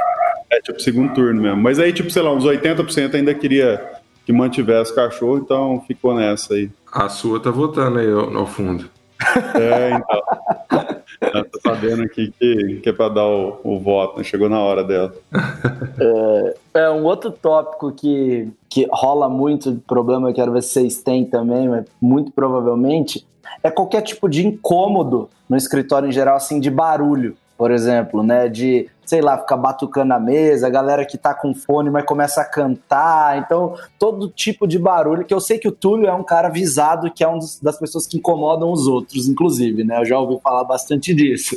É, 0.51 0.61
tipo, 0.61 0.81
segundo 0.81 1.13
turno 1.13 1.43
mesmo. 1.43 1.61
Mas 1.61 1.79
aí, 1.79 1.93
tipo, 1.93 2.11
sei 2.11 2.23
lá, 2.23 2.33
uns 2.33 2.45
80% 2.45 3.15
ainda 3.15 3.35
queria 3.35 3.93
que 4.25 4.33
mantivesse 4.33 4.95
cachorro, 4.95 5.39
então 5.39 5.85
ficou 5.87 6.15
nessa 6.15 6.55
aí. 6.55 6.71
A 6.91 7.11
sua 7.11 7.39
tá 7.39 7.51
votando 7.51 7.99
aí 7.99 8.11
ao 8.11 8.47
fundo. 8.47 8.89
É, 9.55 9.91
então. 9.91 10.94
Já 11.23 11.45
tô 11.45 11.61
sabendo 11.61 12.03
aqui 12.03 12.33
que, 12.39 12.81
que 12.83 12.89
é 12.89 12.93
para 12.93 13.15
dar 13.15 13.27
o, 13.27 13.61
o, 13.63 13.79
voto, 13.79 14.19
né? 14.19 14.25
chegou 14.25 14.49
na 14.49 14.61
hora 14.61 14.85
dela. 14.85 15.15
É, 16.01 16.55
é, 16.81 16.91
um 16.91 17.05
outro 17.05 17.31
tópico 17.31 17.93
que, 17.93 18.49
que 18.69 18.87
rola 18.91 19.29
muito, 19.29 19.81
problema 19.87 20.33
quero 20.33 20.53
ver 20.53 20.63
se 20.63 20.71
vocês 20.71 21.03
têm 21.03 21.25
também, 21.25 21.69
mas 21.69 21.85
muito 22.01 22.33
provavelmente, 22.33 23.27
é 23.63 23.71
qualquer 23.71 24.03
tipo 24.03 24.29
de 24.29 24.47
incômodo 24.47 25.29
no 25.49 25.57
escritório 25.57 26.09
em 26.09 26.13
geral, 26.13 26.37
assim, 26.37 26.59
de 26.59 26.71
barulho 26.71 27.37
por 27.57 27.71
exemplo, 27.71 28.23
né? 28.23 28.49
De, 28.49 28.89
sei 29.05 29.21
lá, 29.21 29.39
ficar 29.39 29.57
batucando 29.57 30.15
a 30.15 30.21
mesa, 30.21 30.67
a 30.67 30.71
galera 30.71 31.05
que 31.05 31.19
tá 31.19 31.35
com 31.35 31.55
fone, 31.55 31.91
mas 31.91 32.05
começa 32.05 32.41
a 32.41 32.45
cantar. 32.45 33.39
Então, 33.39 33.75
todo 33.99 34.29
tipo 34.29 34.67
de 34.67 34.79
barulho, 34.79 35.25
que 35.25 35.35
eu 35.35 35.41
sei 35.41 35.59
que 35.59 35.69
o 35.69 35.73
Túlio 35.73 36.07
é 36.07 36.15
um 36.15 36.23
cara 36.23 36.49
visado, 36.49 37.11
que 37.11 37.23
é 37.23 37.29
um 37.29 37.39
das 37.63 37.79
pessoas 37.79 38.07
que 38.07 38.17
incomodam 38.17 38.73
os 38.73 38.87
outros, 38.87 39.29
inclusive, 39.29 39.85
né? 39.85 40.01
Eu 40.01 40.05
já 40.05 40.19
ouvi 40.19 40.41
falar 40.43 40.65
bastante 40.65 41.15
disso. 41.15 41.57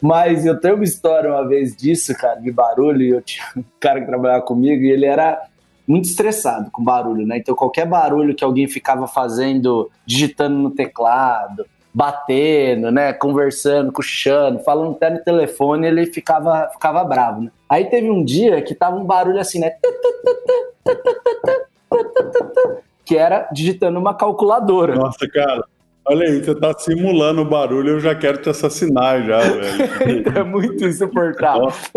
Mas 0.00 0.46
eu 0.46 0.58
tenho 0.60 0.76
uma 0.76 0.84
história 0.84 1.30
uma 1.30 1.46
vez 1.46 1.76
disso, 1.76 2.14
cara, 2.14 2.40
de 2.40 2.50
barulho, 2.50 3.02
e 3.02 3.10
eu 3.10 3.22
tinha 3.22 3.44
um 3.56 3.64
cara 3.80 4.00
que 4.00 4.06
trabalhava 4.06 4.42
comigo 4.42 4.82
e 4.82 4.90
ele 4.90 5.06
era 5.06 5.40
muito 5.86 6.06
estressado 6.06 6.70
com 6.70 6.82
barulho, 6.82 7.26
né? 7.26 7.38
Então 7.38 7.54
qualquer 7.54 7.86
barulho 7.86 8.34
que 8.34 8.42
alguém 8.42 8.66
ficava 8.66 9.06
fazendo, 9.06 9.90
digitando 10.06 10.56
no 10.56 10.70
teclado, 10.70 11.66
batendo, 11.94 12.90
né, 12.90 13.12
conversando, 13.12 13.92
cochichando, 13.92 14.58
falando 14.58 14.96
até 14.96 15.10
no 15.10 15.20
telefone, 15.20 15.86
ele 15.86 16.06
ficava, 16.06 16.68
ficava 16.72 17.04
bravo, 17.04 17.42
né? 17.42 17.50
Aí 17.68 17.84
teve 17.84 18.10
um 18.10 18.24
dia 18.24 18.60
que 18.60 18.74
tava 18.74 18.96
um 18.96 19.04
barulho 19.04 19.38
assim, 19.38 19.60
né? 19.60 19.74
Que 23.04 23.16
era 23.16 23.48
digitando 23.52 23.98
uma 23.98 24.14
calculadora. 24.14 24.96
Nossa, 24.96 25.28
cara. 25.28 25.64
Olha 26.06 26.26
aí, 26.26 26.42
você 26.42 26.54
tá 26.54 26.74
simulando 26.76 27.40
o 27.40 27.44
barulho, 27.46 27.92
eu 27.92 28.00
já 28.00 28.14
quero 28.14 28.36
te 28.36 28.50
assassinar 28.50 29.22
já, 29.24 29.38
velho. 29.38 30.38
é 30.38 30.42
muito 30.42 30.84
insuportável. 30.84 31.62
Nossa, 31.62 31.90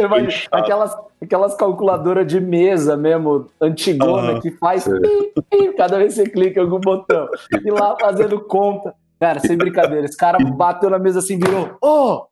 aquelas, 0.49 0.95
aquelas 1.21 1.55
calculadoras 1.55 2.25
de 2.25 2.39
mesa 2.39 2.95
mesmo, 2.95 3.47
antigona, 3.59 4.39
que 4.39 4.51
faz 4.51 4.85
cada 5.75 5.97
vez 5.97 6.13
que 6.13 6.21
você 6.21 6.29
clica 6.29 6.61
em 6.61 6.63
algum 6.63 6.79
botão. 6.79 7.27
E 7.65 7.69
lá 7.69 7.97
fazendo 7.99 8.39
conta. 8.39 8.95
Cara, 9.19 9.39
sem 9.39 9.57
brincadeira. 9.57 10.05
Esse 10.05 10.17
cara 10.17 10.37
bateu 10.39 10.89
na 10.89 10.99
mesa 10.99 11.19
assim, 11.19 11.39
virou: 11.39 11.77
Ô, 11.81 11.87
oh, 11.87 12.27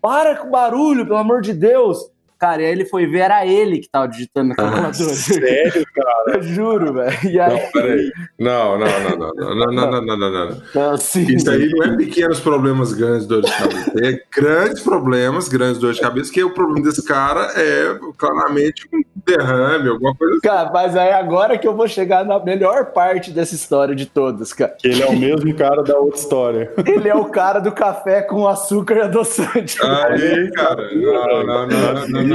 para 0.00 0.36
com 0.36 0.50
barulho, 0.50 1.06
pelo 1.06 1.18
amor 1.18 1.40
de 1.40 1.52
Deus. 1.52 2.10
Cara, 2.38 2.62
e 2.62 2.66
aí 2.66 2.70
ele 2.70 2.84
foi 2.84 3.04
ver, 3.06 3.18
era 3.18 3.44
ele 3.44 3.78
que 3.78 3.88
tava 3.88 4.06
digitando 4.06 4.50
na 4.50 4.54
calculadora. 4.54 4.92
sério, 4.92 5.84
cara? 5.92 6.36
Eu 6.36 6.42
juro, 6.42 6.94
velho. 6.94 7.18
Não, 7.48 7.72
peraí. 7.72 8.12
Não, 8.38 8.78
não, 8.78 8.86
não, 8.86 9.18
não, 9.18 9.34
não, 9.34 9.56
não, 9.56 9.72
não, 9.72 10.02
não, 10.02 10.16
não, 10.16 10.30
não. 10.30 10.62
não. 10.74 10.94
Isso 10.94 11.50
aí 11.50 11.68
não 11.70 11.84
é 11.84 11.96
pequenos 11.96 12.38
problemas, 12.38 12.92
grandes 12.92 13.26
dores 13.26 13.50
de 13.50 13.56
cabeça. 13.56 13.92
É 14.04 14.22
grandes 14.30 14.82
problemas, 14.82 15.48
grandes 15.48 15.78
dores 15.78 15.96
de 15.96 16.02
cabeça, 16.02 16.32
que 16.32 16.44
o 16.44 16.54
problema 16.54 16.84
desse 16.84 17.04
cara 17.04 17.52
é 17.56 17.98
claramente 18.16 18.88
um 18.92 19.02
derrame, 19.26 19.88
alguma 19.88 20.14
coisa 20.14 20.34
assim. 20.34 20.42
Cara, 20.42 20.70
mas 20.72 20.96
aí 20.96 21.12
agora 21.12 21.58
que 21.58 21.66
eu 21.66 21.74
vou 21.74 21.88
chegar 21.88 22.24
na 22.24 22.38
melhor 22.38 22.92
parte 22.92 23.32
dessa 23.32 23.54
história 23.54 23.94
de 23.94 24.06
todas, 24.06 24.52
cara. 24.52 24.76
Ele 24.84 25.02
é 25.02 25.06
o 25.06 25.18
mesmo 25.18 25.52
cara 25.54 25.82
da 25.82 25.98
outra 25.98 26.20
história. 26.20 26.72
Ele 26.86 27.08
é 27.08 27.14
o 27.14 27.24
cara 27.24 27.58
do 27.58 27.72
café 27.72 28.22
com 28.22 28.46
açúcar 28.46 28.94
e 28.96 29.00
adoçante. 29.00 29.76
Aí, 29.82 30.50
cara. 30.52 30.88
Não, 30.94 31.46
não, 31.46 31.66
não, 31.66 32.08
não. 32.08 32.27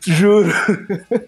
Juro. 0.00 0.48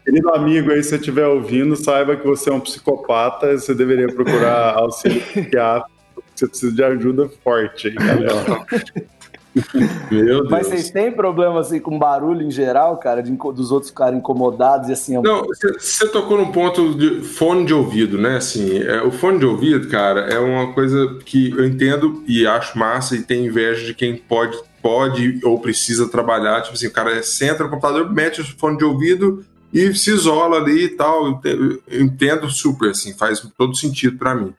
Querido 0.05 0.31
amigo 0.31 0.71
aí, 0.71 0.83
se 0.83 0.91
você 0.91 0.97
estiver 0.97 1.27
ouvindo, 1.27 1.77
saiba 1.77 2.17
que 2.17 2.27
você 2.27 2.51
é 2.51 2.53
um 2.53 2.61
psicopata, 2.61 3.59
você 3.59 3.75
deveria 3.75 4.09
procurar 4.09 4.75
auxílio 4.77 5.21
psiquiátrico, 5.21 5.91
você 6.35 6.47
precisa 6.47 6.73
de 6.73 6.83
ajuda 6.83 7.29
forte 7.43 7.89
aí, 7.89 7.95
galera. 7.95 8.67
Meu 10.11 10.25
Deus. 10.25 10.49
Mas 10.51 10.67
vocês 10.69 10.91
têm 10.91 11.11
problema 11.11 11.61
assim 11.61 11.81
com 11.81 11.99
barulho 11.99 12.43
em 12.43 12.51
geral, 12.51 12.97
cara, 12.99 13.23
de, 13.23 13.31
dos 13.33 13.71
outros 13.73 13.91
ficarem 13.91 14.19
incomodados 14.19 14.89
e 14.89 14.93
assim. 14.93 15.21
Não, 15.21 15.45
você 15.79 16.09
tocou 16.09 16.39
num 16.39 16.53
ponto 16.53 16.95
de 16.95 17.21
fone 17.23 17.65
de 17.65 17.75
ouvido, 17.75 18.17
né? 18.17 18.37
Assim, 18.37 18.79
é, 18.79 19.03
o 19.03 19.11
fone 19.11 19.39
de 19.39 19.47
ouvido, 19.47 19.89
cara, 19.89 20.21
é 20.33 20.39
uma 20.39 20.73
coisa 20.73 21.19
que 21.25 21.51
eu 21.51 21.65
entendo 21.67 22.23
e 22.27 22.47
acho 22.47 22.79
massa 22.79 23.17
e 23.17 23.23
tenho 23.23 23.47
inveja 23.47 23.85
de 23.85 23.95
quem 23.95 24.17
pode, 24.17 24.57
pode 24.83 25.41
ou 25.45 25.59
precisa 25.59 26.09
trabalhar. 26.09 26.63
Tipo 26.63 26.75
assim, 26.75 26.87
o 26.87 26.93
cara 26.93 27.23
senta 27.23 27.65
no 27.65 27.71
computador, 27.71 28.11
mete 28.13 28.41
o 28.41 28.45
fone 28.59 28.79
de 28.79 28.85
ouvido 28.85 29.45
e 29.73 29.93
se 29.95 30.11
isola 30.11 30.59
ali 30.59 30.85
e 30.85 30.89
tal. 30.91 31.27
Eu 31.27 31.35
te- 31.35 31.81
eu 31.89 32.01
entendo 32.01 32.49
super, 32.51 32.91
assim, 32.91 33.13
faz 33.15 33.41
todo 33.59 33.77
sentido 33.77 34.17
pra 34.17 34.35
mim. 34.35 34.55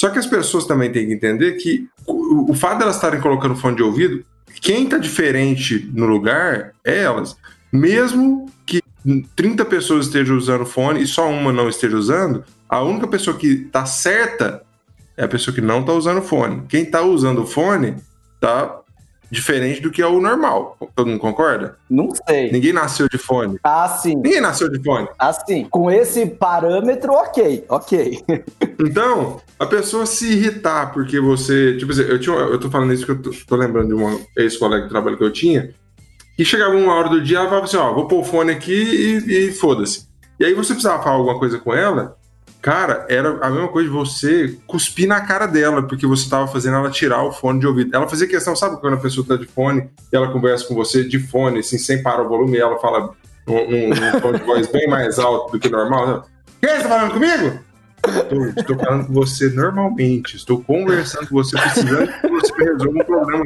Só 0.00 0.08
que 0.08 0.18
as 0.18 0.26
pessoas 0.26 0.64
também 0.64 0.90
têm 0.90 1.08
que 1.08 1.12
entender 1.12 1.52
que 1.58 1.86
o, 2.06 2.54
fato 2.54 2.78
delas 2.78 2.94
estarem 2.94 3.20
colocando 3.20 3.54
fone 3.54 3.76
de 3.76 3.82
ouvido, 3.82 4.24
quem 4.62 4.88
tá 4.88 4.96
diferente 4.96 5.90
no 5.92 6.06
lugar 6.06 6.72
é 6.82 7.02
elas. 7.02 7.36
Mesmo 7.70 8.50
que 8.64 8.82
30 9.36 9.62
pessoas 9.66 10.06
estejam 10.06 10.38
usando 10.38 10.64
fone 10.64 11.02
e 11.02 11.06
só 11.06 11.28
uma 11.28 11.52
não 11.52 11.68
esteja 11.68 11.98
usando, 11.98 12.42
a 12.66 12.82
única 12.82 13.06
pessoa 13.06 13.36
que 13.36 13.56
tá 13.56 13.84
certa 13.84 14.62
é 15.18 15.24
a 15.24 15.28
pessoa 15.28 15.54
que 15.54 15.60
não 15.60 15.84
tá 15.84 15.92
usando 15.92 16.22
fone. 16.22 16.62
Quem 16.66 16.86
tá 16.86 17.02
usando 17.02 17.46
fone 17.46 17.96
tá 18.40 18.80
diferente 19.30 19.80
do 19.80 19.90
que 19.90 20.02
é 20.02 20.06
o 20.06 20.20
normal. 20.20 20.76
Todo 20.94 21.06
mundo 21.06 21.20
concorda? 21.20 21.76
Não 21.88 22.08
sei. 22.26 22.50
Ninguém 22.50 22.72
nasceu 22.72 23.08
de 23.08 23.18
fone. 23.18 23.58
Ah, 23.62 23.88
sim. 24.02 24.16
Ninguém 24.16 24.40
nasceu 24.40 24.68
de 24.68 24.82
fone. 24.82 25.08
Assim, 25.18 25.64
com 25.64 25.90
esse 25.90 26.26
parâmetro, 26.26 27.12
ok, 27.12 27.64
ok. 27.68 28.24
Então, 28.82 29.42
a 29.58 29.66
pessoa 29.66 30.06
se 30.06 30.32
irritar 30.32 30.92
porque 30.92 31.20
você. 31.20 31.76
Tipo 31.76 31.92
assim, 31.92 32.02
eu, 32.02 32.18
tinha, 32.18 32.34
eu 32.34 32.58
tô 32.58 32.70
falando 32.70 32.94
isso 32.94 33.04
que 33.04 33.12
eu 33.12 33.20
tô, 33.20 33.30
tô 33.46 33.56
lembrando 33.56 33.88
de 33.88 33.94
uma 33.94 34.18
ex-colega 34.38 34.84
de 34.84 34.88
trabalho 34.88 35.18
que 35.18 35.24
eu 35.24 35.30
tinha, 35.30 35.74
que 36.34 36.46
chegava 36.46 36.74
uma 36.74 36.94
hora 36.94 37.10
do 37.10 37.20
dia, 37.20 37.38
ela 37.38 37.48
falava 37.48 37.66
assim: 37.66 37.76
ó, 37.76 37.92
vou 37.92 38.08
pôr 38.08 38.20
o 38.20 38.24
fone 38.24 38.52
aqui 38.52 38.72
e, 38.72 39.48
e 39.48 39.52
foda-se. 39.52 40.08
E 40.38 40.44
aí 40.46 40.54
você 40.54 40.72
precisava 40.72 41.02
falar 41.02 41.16
alguma 41.16 41.38
coisa 41.38 41.58
com 41.58 41.74
ela, 41.74 42.16
cara, 42.60 43.06
era 43.08 43.38
a 43.44 43.50
mesma 43.50 43.68
coisa 43.68 43.88
de 43.88 43.94
você 43.94 44.58
cuspir 44.66 45.08
na 45.08 45.20
cara 45.20 45.46
dela, 45.46 45.82
porque 45.82 46.06
você 46.06 46.28
tava 46.28 46.46
fazendo 46.46 46.76
ela 46.76 46.90
tirar 46.90 47.22
o 47.22 47.32
fone 47.32 47.60
de 47.60 47.66
ouvido. 47.66 47.94
Ela 47.94 48.08
fazia 48.08 48.28
questão, 48.28 48.54
sabe 48.54 48.80
quando 48.80 48.94
a 48.94 49.00
pessoa 49.00 49.26
tá 49.26 49.36
de 49.36 49.46
fone 49.46 49.88
e 50.12 50.16
ela 50.16 50.32
conversa 50.32 50.66
com 50.66 50.74
você 50.74 51.04
de 51.04 51.18
fone, 51.18 51.60
assim, 51.60 51.78
sem 51.78 52.02
parar 52.02 52.22
o 52.22 52.28
volume, 52.28 52.56
e 52.56 52.60
ela 52.60 52.78
fala 52.78 53.14
num 53.46 54.20
tom 54.20 54.32
de 54.32 54.44
voz 54.44 54.68
bem 54.68 54.88
mais 54.88 55.18
alto 55.18 55.52
do 55.52 55.58
que 55.58 55.68
normal. 55.68 56.26
Quem 56.60 56.70
você 56.70 56.82
tá 56.82 56.88
falando 56.88 57.12
comigo? 57.12 57.60
Estou, 58.06 58.46
estou 58.48 58.78
falando 58.78 59.06
com 59.06 59.12
você 59.12 59.48
normalmente. 59.50 60.36
Estou 60.36 60.62
conversando 60.62 61.28
com 61.28 61.34
você, 61.34 61.58
precisando 61.58 62.06
que 62.08 62.28
você 62.28 62.52
resolva 62.64 62.98
um 62.98 63.04
problema. 63.04 63.44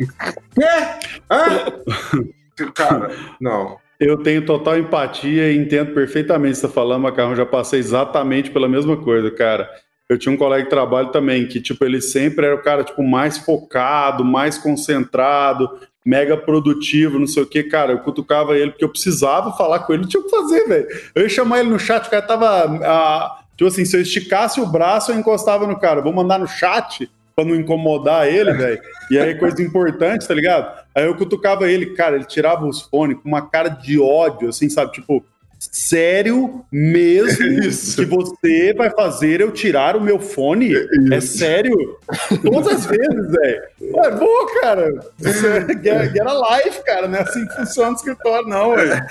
Quê? 0.55 1.13
Hã? 1.31 2.73
Cara, 2.75 3.11
não. 3.41 3.77
Eu 3.99 4.23
tenho 4.23 4.45
total 4.45 4.79
empatia 4.79 5.53
e 5.53 5.57
entendo 5.57 5.95
perfeitamente 5.95 6.53
o 6.53 6.55
que 6.55 6.61
você 6.61 6.67
está 6.67 6.81
falando, 6.81 7.03
Macarrão. 7.03 7.37
Já 7.37 7.47
passei 7.47 7.79
exatamente 7.79 8.51
pela 8.51 8.69
mesma 8.69 8.97
coisa, 8.97 9.31
cara. 9.31 9.69
Eu 10.09 10.19
tinha 10.19 10.33
um 10.33 10.37
colega 10.37 10.65
de 10.65 10.71
trabalho 10.71 11.09
também, 11.11 11.47
que, 11.47 11.61
tipo, 11.61 11.85
ele 11.85 12.01
sempre 12.01 12.45
era 12.45 12.55
o 12.55 12.63
cara, 12.63 12.85
tipo, 12.85 13.03
mais 13.03 13.39
focado, 13.39 14.25
mais 14.25 14.59
concentrado, 14.59 15.69
mega 16.05 16.37
produtivo, 16.37 17.19
não 17.19 17.27
sei 17.27 17.43
o 17.43 17.47
que, 17.47 17.63
cara. 17.63 17.93
Eu 17.93 18.01
cutucava 18.01 18.57
ele 18.57 18.73
porque 18.73 18.85
eu 18.85 18.91
precisava 18.91 19.53
falar 19.53 19.81
com 19.81 19.93
ele, 19.93 20.03
não 20.03 20.09
tinha 20.09 20.21
o 20.21 20.25
que 20.25 20.31
fazer, 20.31 20.67
velho. 20.67 20.87
Eu 21.15 21.23
ia 21.23 21.29
chamar 21.29 21.61
ele 21.61 21.71
no 21.71 21.79
chat, 21.79 22.07
o 22.07 22.11
cara 22.11 22.23
tava. 22.23 22.65
ah, 22.85 23.45
tipo 23.57 23.69
assim, 23.69 23.85
se 23.85 23.97
eu 23.97 24.03
esticasse 24.03 24.61
o 24.61 24.67
braço, 24.67 25.11
eu 25.11 25.19
encostava 25.19 25.67
no 25.67 25.79
cara. 25.79 26.03
Vou 26.03 26.13
mandar 26.13 26.39
no 26.39 26.47
chat 26.47 27.09
pra 27.35 27.45
não 27.45 27.55
incomodar 27.55 28.29
ele, 28.29 28.53
velho. 28.53 28.81
E 29.11 29.19
aí, 29.19 29.35
coisa 29.37 29.61
importante, 29.63 30.27
tá 30.27 30.35
ligado? 30.35 30.83
Aí 30.95 31.05
eu 31.05 31.17
cutucava 31.17 31.69
ele, 31.69 31.95
cara, 31.95 32.17
ele 32.17 32.25
tirava 32.25 32.67
os 32.67 32.83
fones 32.83 33.19
com 33.19 33.29
uma 33.29 33.49
cara 33.49 33.69
de 33.69 33.99
ódio, 33.99 34.49
assim, 34.49 34.69
sabe? 34.69 34.93
Tipo, 34.93 35.25
sério 35.59 36.65
mesmo 36.71 37.47
Isso. 37.65 37.97
que 37.97 38.07
você 38.07 38.73
vai 38.75 38.91
fazer 38.91 39.41
eu 39.41 39.51
tirar 39.51 39.97
o 39.97 40.01
meu 40.01 40.19
fone? 40.19 40.75
É 41.13 41.21
sério? 41.21 41.99
Todas 42.43 42.69
as 42.69 42.87
vezes, 42.87 43.31
velho. 43.31 43.63
É 44.05 44.11
boa, 44.13 44.61
cara. 44.61 44.91
Isso 45.21 45.47
é 45.47 45.61
get, 45.83 46.13
get 46.13 46.27
a 46.27 46.57
life, 46.57 46.85
cara. 46.85 47.09
Não 47.09 47.19
é 47.19 47.23
assim 47.23 47.47
que 47.47 47.57
funciona 47.57 47.91
o 47.91 47.95
escritório, 47.95 48.49
não, 48.49 48.77
velho. 48.77 49.07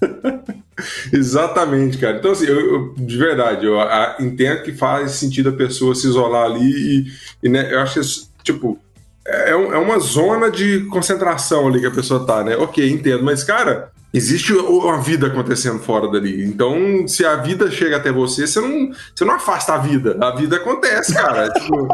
Exatamente, 1.12 1.98
cara. 1.98 2.18
Então, 2.18 2.30
assim, 2.32 2.46
eu, 2.46 2.60
eu- 2.60 2.94
de 2.96 3.16
verdade, 3.16 3.66
eu 3.66 3.76
entendo 4.20 4.62
que 4.62 4.72
faz 4.72 5.12
sentido 5.12 5.48
a 5.50 5.52
pessoa 5.52 5.94
se 5.94 6.06
isolar 6.06 6.44
ali 6.44 6.60
e, 6.70 7.06
e, 7.42 7.48
né, 7.48 7.72
eu 7.72 7.80
acho 7.80 8.00
que, 8.00 8.28
tipo, 8.44 8.78
é, 9.26 9.54
um- 9.56 9.72
é 9.72 9.78
uma 9.78 9.98
zona 9.98 10.50
de 10.50 10.80
concentração 10.86 11.66
ali 11.66 11.80
que 11.80 11.86
a 11.86 11.90
pessoa 11.90 12.24
tá, 12.24 12.42
né? 12.44 12.56
Ok, 12.56 12.88
entendo, 12.88 13.22
mas, 13.24 13.42
cara, 13.42 13.90
existe 14.12 14.52
uma 14.52 15.00
vida 15.00 15.26
acontecendo 15.26 15.78
fora 15.78 16.10
dali. 16.10 16.44
Então, 16.44 17.06
se 17.06 17.24
a 17.24 17.36
vida 17.36 17.70
chega 17.70 17.96
até 17.96 18.10
você, 18.10 18.46
você 18.46 18.60
não, 18.60 18.90
você 19.14 19.24
não 19.24 19.34
afasta 19.34 19.74
a 19.74 19.78
vida. 19.78 20.16
A 20.20 20.30
vida 20.34 20.56
acontece, 20.56 21.14
cara. 21.14 21.48
Tipo, 21.58 21.88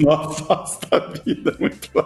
Não 0.00 0.12
afasta 0.12 0.96
a 0.96 1.00
vida 1.24 1.56
muito 1.58 1.90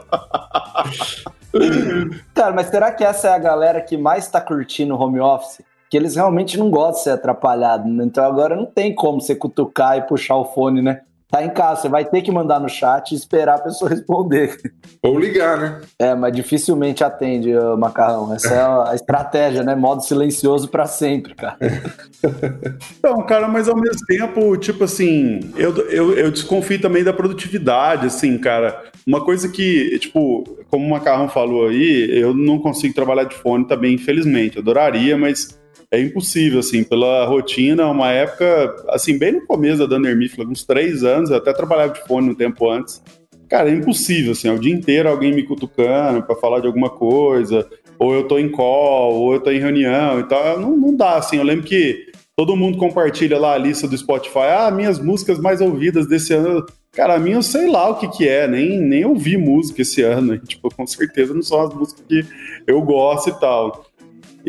Cara, 2.34 2.52
mas 2.54 2.68
será 2.68 2.92
que 2.92 3.04
essa 3.04 3.28
é 3.28 3.32
a 3.32 3.38
galera 3.38 3.80
que 3.80 3.96
mais 3.96 4.28
tá 4.28 4.40
curtindo 4.40 4.94
o 4.94 4.98
home 4.98 5.20
office? 5.20 5.62
Que 5.90 5.96
eles 5.96 6.16
realmente 6.16 6.58
não 6.58 6.70
gostam 6.70 6.94
de 6.94 7.02
ser 7.04 7.10
atrapalhado, 7.10 7.88
né? 7.88 8.04
Então 8.04 8.24
agora 8.24 8.54
não 8.54 8.66
tem 8.66 8.94
como 8.94 9.20
você 9.20 9.34
cutucar 9.34 9.96
e 9.96 10.02
puxar 10.02 10.36
o 10.36 10.44
fone, 10.46 10.82
né? 10.82 11.00
Tá 11.30 11.44
em 11.44 11.50
casa, 11.50 11.82
você 11.82 11.88
vai 11.90 12.06
ter 12.06 12.22
que 12.22 12.32
mandar 12.32 12.58
no 12.58 12.70
chat 12.70 13.12
e 13.12 13.14
esperar 13.14 13.56
a 13.56 13.62
pessoa 13.62 13.90
responder. 13.90 14.56
ou 15.02 15.18
ligar, 15.18 15.58
né? 15.58 15.80
É, 15.98 16.14
mas 16.14 16.32
dificilmente 16.32 17.04
atende, 17.04 17.52
Macarrão. 17.78 18.32
Essa 18.34 18.54
é 18.54 18.90
a 18.90 18.94
estratégia, 18.94 19.62
né? 19.62 19.74
Modo 19.74 20.02
silencioso 20.02 20.68
pra 20.68 20.86
sempre, 20.86 21.34
cara. 21.34 21.58
Então, 22.98 23.24
cara, 23.26 23.46
mas 23.48 23.68
ao 23.68 23.76
mesmo 23.76 24.04
tempo, 24.06 24.56
tipo 24.56 24.84
assim, 24.84 25.40
eu, 25.56 25.76
eu, 25.88 26.14
eu 26.14 26.30
desconfio 26.30 26.80
também 26.80 27.04
da 27.04 27.12
produtividade, 27.12 28.06
assim, 28.06 28.36
cara. 28.38 28.82
Uma 29.06 29.24
coisa 29.24 29.48
que, 29.48 29.98
tipo, 29.98 30.44
como 30.68 30.84
o 30.84 30.90
Macarrão 30.90 31.28
falou 31.28 31.68
aí, 31.68 32.08
eu 32.20 32.34
não 32.34 32.58
consigo 32.58 32.94
trabalhar 32.94 33.24
de 33.24 33.36
fone 33.36 33.66
também, 33.66 33.94
infelizmente. 33.94 34.56
Eu 34.56 34.62
adoraria, 34.62 35.16
mas 35.16 35.58
é 35.90 36.00
impossível, 36.00 36.60
assim, 36.60 36.84
pela 36.84 37.24
rotina. 37.26 37.86
Uma 37.86 38.10
época, 38.10 38.84
assim, 38.90 39.18
bem 39.18 39.32
no 39.32 39.46
começo 39.46 39.86
da 39.86 39.98
Mifflin, 39.98 40.46
uns 40.46 40.64
três 40.64 41.02
anos, 41.02 41.30
eu 41.30 41.36
até 41.36 41.52
trabalhava 41.52 41.94
de 41.94 42.06
fone 42.06 42.30
um 42.30 42.34
tempo 42.34 42.70
antes. 42.70 43.02
Cara, 43.48 43.70
é 43.70 43.74
impossível, 43.74 44.32
assim, 44.32 44.48
é 44.48 44.52
o 44.52 44.58
dia 44.58 44.74
inteiro 44.74 45.08
alguém 45.08 45.32
me 45.32 45.42
cutucando 45.42 46.22
pra 46.22 46.36
falar 46.36 46.60
de 46.60 46.66
alguma 46.66 46.90
coisa, 46.90 47.66
ou 47.98 48.14
eu 48.14 48.24
tô 48.24 48.38
em 48.38 48.50
call, 48.50 49.14
ou 49.14 49.32
eu 49.32 49.40
tô 49.40 49.50
em 49.50 49.58
reunião 49.58 50.20
e 50.20 50.24
tal. 50.24 50.60
Não, 50.60 50.76
não 50.76 50.94
dá, 50.94 51.16
assim. 51.16 51.38
Eu 51.38 51.44
lembro 51.44 51.64
que 51.64 52.12
todo 52.36 52.56
mundo 52.56 52.76
compartilha 52.76 53.38
lá 53.38 53.54
a 53.54 53.58
lista 53.58 53.88
do 53.88 53.96
Spotify. 53.96 54.50
Ah, 54.58 54.70
minhas 54.70 54.98
músicas 54.98 55.38
mais 55.38 55.62
ouvidas 55.62 56.06
desse 56.06 56.34
ano. 56.34 56.64
Cara, 56.92 57.14
a 57.14 57.18
minha 57.18 57.36
eu 57.36 57.42
sei 57.42 57.70
lá 57.70 57.88
o 57.88 57.96
que 57.96 58.08
que 58.08 58.28
é, 58.28 58.46
nem, 58.46 58.78
nem 58.80 59.04
ouvi 59.04 59.36
música 59.36 59.82
esse 59.82 60.02
ano. 60.02 60.38
Tipo, 60.46 60.68
com 60.74 60.86
certeza 60.86 61.32
não 61.32 61.42
são 61.42 61.62
as 61.62 61.74
músicas 61.74 62.04
que 62.06 62.24
eu 62.66 62.82
gosto 62.82 63.30
e 63.30 63.40
tal. 63.40 63.87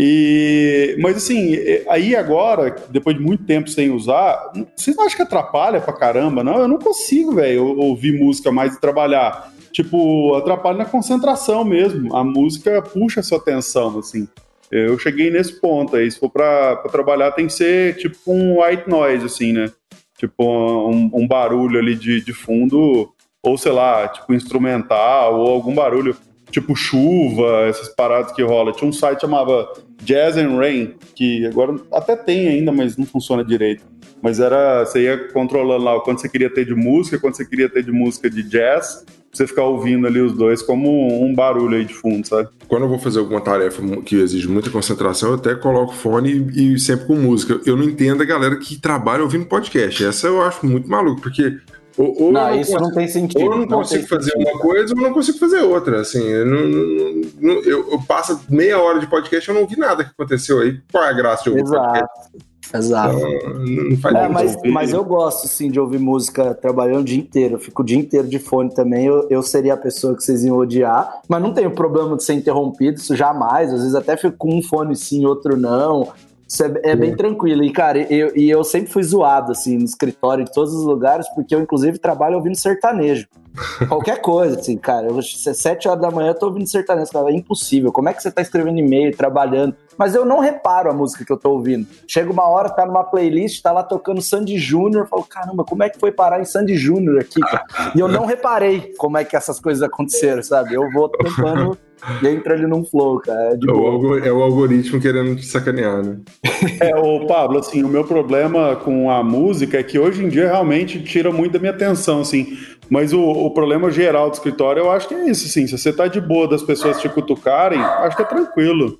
E, 0.02 0.96
mas 0.98 1.18
assim, 1.18 1.58
aí 1.90 2.16
agora, 2.16 2.74
depois 2.90 3.18
de 3.18 3.22
muito 3.22 3.44
tempo 3.44 3.70
sem 3.70 3.92
usar, 3.92 4.50
vocês 4.74 4.96
não 4.96 5.04
acham 5.04 5.18
que 5.18 5.24
atrapalha 5.24 5.82
pra 5.82 5.92
caramba? 5.92 6.42
Não, 6.42 6.58
eu 6.58 6.70
não 6.70 6.80
consigo, 6.80 7.36
velho, 7.36 7.78
ouvir 7.78 8.18
música 8.18 8.50
mais 8.50 8.74
e 8.76 8.80
trabalhar. 8.80 9.52
Tipo, 9.74 10.36
atrapalha 10.36 10.78
na 10.78 10.86
concentração 10.86 11.66
mesmo. 11.66 12.16
A 12.16 12.24
música 12.24 12.82
puxa 12.82 13.20
a 13.20 13.24
sua 13.24 13.40
atenção, 13.40 14.00
assim. 14.00 14.26
Eu 14.72 14.98
cheguei 14.98 15.30
nesse 15.30 15.60
ponto 15.60 15.98
aí. 15.98 16.10
Se 16.10 16.18
for 16.18 16.30
pra, 16.30 16.78
pra 16.78 16.90
trabalhar, 16.90 17.34
tem 17.34 17.48
que 17.48 17.54
ser 17.54 17.98
tipo 17.98 18.32
um 18.32 18.64
white 18.64 18.90
noise, 18.90 19.26
assim, 19.26 19.52
né? 19.52 19.70
Tipo 20.18 20.46
um, 20.90 21.12
um 21.14 21.28
barulho 21.28 21.78
ali 21.78 21.94
de, 21.94 22.22
de 22.22 22.32
fundo, 22.32 23.12
ou 23.44 23.58
sei 23.58 23.74
lá, 23.74 24.08
tipo 24.08 24.34
instrumental, 24.34 25.38
ou 25.38 25.50
algum 25.50 25.76
barulho, 25.76 26.16
tipo 26.50 26.74
chuva, 26.74 27.66
essas 27.68 27.90
paradas 27.90 28.32
que 28.32 28.42
rola. 28.42 28.72
Tinha 28.72 28.90
um 28.90 28.94
site 28.94 29.16
que 29.16 29.22
chamava 29.22 29.68
Jazz 30.02 30.38
and 30.38 30.58
Rain, 30.58 30.96
que 31.16 31.46
agora 31.46 31.76
até 31.92 32.16
tem 32.16 32.48
ainda, 32.48 32.72
mas 32.72 32.98
não 32.98 33.06
funciona 33.06 33.44
direito. 33.44 33.84
Mas 34.22 34.40
era, 34.40 34.86
você 34.86 35.04
ia 35.04 35.30
controlando 35.30 35.84
lá 35.84 36.00
quando 36.02 36.20
você 36.20 36.28
queria 36.28 36.50
ter 36.50 36.66
de 36.66 36.76
música, 36.76 37.18
quando 37.18 37.36
você 37.36 37.46
queria 37.46 37.70
ter 37.70 37.84
de 37.84 37.92
música 37.92 38.30
de 38.30 38.44
jazz, 38.44 39.06
pra 39.06 39.16
você 39.32 39.48
ficar 39.48 39.64
ouvindo 39.64 40.08
ali 40.08 40.20
os 40.20 40.34
dois 40.34 40.62
como 40.62 41.24
um 41.24 41.34
barulho 41.34 41.78
aí 41.78 41.86
de 41.86 41.94
fundo, 41.94 42.28
sabe? 42.28 42.50
Quando 42.68 42.84
eu 42.84 42.90
vou 42.90 43.00
fazer 43.00 43.20
alguma 43.20 43.42
tarefa 43.42 43.82
que 44.02 44.16
exige 44.16 44.48
muita 44.48 44.70
concentração, 44.70 45.30
eu 45.30 45.36
até 45.36 45.56
coloco 45.56 45.94
fone 45.94 46.48
e 46.54 46.78
sempre 46.80 47.06
com 47.06 47.16
música. 47.16 47.62
Eu 47.66 47.78
não 47.78 47.84
entendo 47.84 48.22
a 48.22 48.26
galera 48.26 48.58
que 48.58 48.80
trabalha 48.80 49.24
ouvindo 49.24 49.46
podcast. 49.46 50.04
Essa 50.04 50.28
eu 50.28 50.42
acho 50.42 50.66
muito 50.66 50.90
maluco, 50.90 51.22
porque 51.22 51.58
Ou, 52.00 52.24
ou 52.24 52.32
Não, 52.32 52.50
eu 52.56 52.62
isso 52.62 52.72
consigo, 52.72 52.90
não 52.90 52.96
tem 52.96 53.08
sentido. 53.10 53.40
Ou 53.42 53.52
eu 53.52 53.58
não, 53.60 53.66
não 53.66 53.78
consigo 53.80 54.08
fazer 54.08 54.32
sentido. 54.32 54.50
uma 54.50 54.60
coisa 54.60 54.94
ou 54.96 55.02
não 55.02 55.14
consigo 55.14 55.38
fazer 55.38 55.60
outra. 55.60 56.00
Assim, 56.00 56.24
eu, 56.24 56.46
não, 56.46 56.62
não- 56.68 57.22
não- 57.42 57.62
eu, 57.64 57.92
eu 57.92 58.02
passo 58.08 58.40
meia 58.50 58.80
hora 58.82 59.00
de 59.00 59.08
podcast 59.08 59.50
e 59.50 59.54
eu 59.54 59.60
não 59.60 59.68
vi 59.68 59.78
nada 59.78 60.06
que 60.06 60.12
aconteceu 60.12 60.60
aí. 60.62 60.80
Qual 60.92 61.04
é 61.04 61.10
a 61.10 61.14
graça 61.14 61.44
de 61.44 61.50
ouvir 61.50 61.66
podcast? 61.66 62.06
Exato. 62.34 62.50
Exato. 62.72 63.18
Então, 63.18 63.54
não 63.90 63.98
faz 63.98 64.16
É, 64.16 64.28
mas, 64.30 64.58
mas 64.64 64.94
eu 64.94 65.04
gosto, 65.04 65.48
sim, 65.48 65.72
de 65.72 65.80
ouvir 65.80 65.98
música 65.98 66.54
trabalhando 66.54 67.02
o 67.02 67.04
dia 67.04 67.18
inteiro. 67.18 67.56
Eu 67.56 67.60
fico 67.60 67.82
o 67.82 67.86
dia 67.86 67.98
inteiro 67.98 68.28
de 68.28 68.38
fone 68.38 68.72
também. 68.74 69.08
Eu, 69.08 69.26
eu 69.30 69.42
seria 69.42 69.74
a 69.74 69.78
pessoa 69.78 70.16
que 70.16 70.24
vocês 70.24 70.44
iam 70.46 70.56
odiar. 70.56 71.20
Mas 71.28 71.42
não 71.42 71.52
tenho 71.54 71.72
problema 71.72 72.16
de 72.16 72.24
ser 72.24 72.34
interrompido, 72.34 72.98
isso 73.00 73.16
jamais. 73.16 73.74
Às 73.74 73.80
vezes 73.82 73.96
até 73.96 74.16
fico 74.16 74.38
com 74.38 74.56
um 74.56 74.62
fone 74.62 74.96
sim, 74.96 75.26
outro 75.26 75.58
não. 75.58 76.10
Isso 76.50 76.64
é, 76.64 76.72
é 76.84 76.96
bem 76.96 77.16
tranquilo. 77.16 77.64
E, 77.64 77.72
cara, 77.72 78.02
eu, 78.12 78.36
e 78.36 78.50
eu 78.50 78.64
sempre 78.64 78.92
fui 78.92 79.04
zoado, 79.04 79.52
assim, 79.52 79.78
no 79.78 79.86
escritório, 79.86 80.42
em 80.42 80.52
todos 80.52 80.74
os 80.74 80.84
lugares, 80.84 81.30
porque 81.36 81.54
eu, 81.54 81.62
inclusive, 81.62 82.00
trabalho 82.00 82.38
ouvindo 82.38 82.58
sertanejo. 82.58 83.28
Qualquer 83.88 84.20
coisa, 84.20 84.60
assim, 84.60 84.76
cara. 84.76 85.08
Eu, 85.08 85.20
é 85.20 85.22
sete 85.22 85.88
horas 85.88 86.02
da 86.02 86.10
manhã, 86.10 86.30
eu 86.30 86.36
tô 86.36 86.48
ouvindo 86.48 86.68
sertanejo. 86.68 87.12
Cara, 87.12 87.30
é 87.30 87.36
impossível. 87.36 87.92
Como 87.92 88.10
é 88.10 88.14
que 88.14 88.24
você 88.24 88.32
tá 88.32 88.42
escrevendo 88.42 88.80
e-mail, 88.80 89.16
trabalhando? 89.16 89.76
Mas 89.96 90.16
eu 90.16 90.26
não 90.26 90.40
reparo 90.40 90.90
a 90.90 90.94
música 90.94 91.24
que 91.24 91.32
eu 91.32 91.38
tô 91.38 91.52
ouvindo. 91.52 91.86
Chega 92.08 92.32
uma 92.32 92.48
hora, 92.48 92.70
tá 92.70 92.84
numa 92.84 93.04
playlist, 93.04 93.62
tá 93.62 93.72
lá 93.72 93.84
tocando 93.84 94.20
Sandy 94.20 94.58
Júnior. 94.58 95.04
Eu 95.04 95.08
falo, 95.08 95.24
caramba, 95.26 95.64
como 95.64 95.84
é 95.84 95.90
que 95.90 96.00
foi 96.00 96.12
parar 96.12 96.42
em 96.42 96.46
Sandy 96.46 96.76
Júnior 96.76 97.20
aqui, 97.20 97.42
cara? 97.42 97.66
E 97.96 98.00
eu 98.00 98.08
não 98.08 98.26
reparei 98.26 98.94
como 98.98 99.20
é 99.20 99.24
que 99.24 99.36
essas 99.36 99.60
coisas 99.60 99.84
aconteceram, 99.84 100.42
sabe? 100.42 100.74
Eu 100.74 100.90
vou 100.92 101.10
tentando 101.10 101.78
e 102.22 102.28
entra 102.28 102.54
ali 102.54 102.66
num 102.66 102.84
flow, 102.84 103.20
cara. 103.20 103.54
É 103.54 103.56
de 103.56 103.70
É 103.70 103.74
o, 103.74 104.18
é 104.18 104.32
o 104.32 104.42
algoritmo 104.42 105.00
querendo 105.02 105.36
te 105.36 105.46
sacanear, 105.46 106.04
né? 106.04 106.18
É, 106.82 106.96
ô 106.96 107.26
Pablo, 107.26 107.60
assim, 107.60 107.84
o 107.84 107.88
meu 107.88 108.04
problema 108.04 108.76
com 108.76 109.10
a 109.10 109.24
música 109.24 109.80
é 109.80 109.84
que 109.84 110.00
hoje 110.00 110.24
em 110.24 110.30
dia 110.30 110.48
realmente 110.48 111.02
tira 111.04 111.32
muito 111.32 111.54
da 111.54 111.60
minha 111.60 111.72
atenção, 111.72 112.22
assim. 112.22 112.58
Mas 112.90 113.14
o, 113.14 113.22
o 113.22 113.52
problema 113.52 113.92
geral 113.92 114.30
do 114.30 114.34
escritório, 114.34 114.82
eu 114.82 114.92
acho 114.92 115.08
que 115.08 115.14
é 115.14 115.30
isso, 115.30 115.48
assim. 115.48 115.68
Se 115.68 115.78
você 115.78 115.92
tá 115.92 116.08
de 116.08 116.20
boa 116.20 116.48
das 116.48 116.64
pessoas 116.64 117.00
te 117.00 117.10
cutucarem, 117.10 117.80
acho 117.80 118.16
que 118.16 118.22
é 118.22 118.26
tranquilo. 118.26 119.00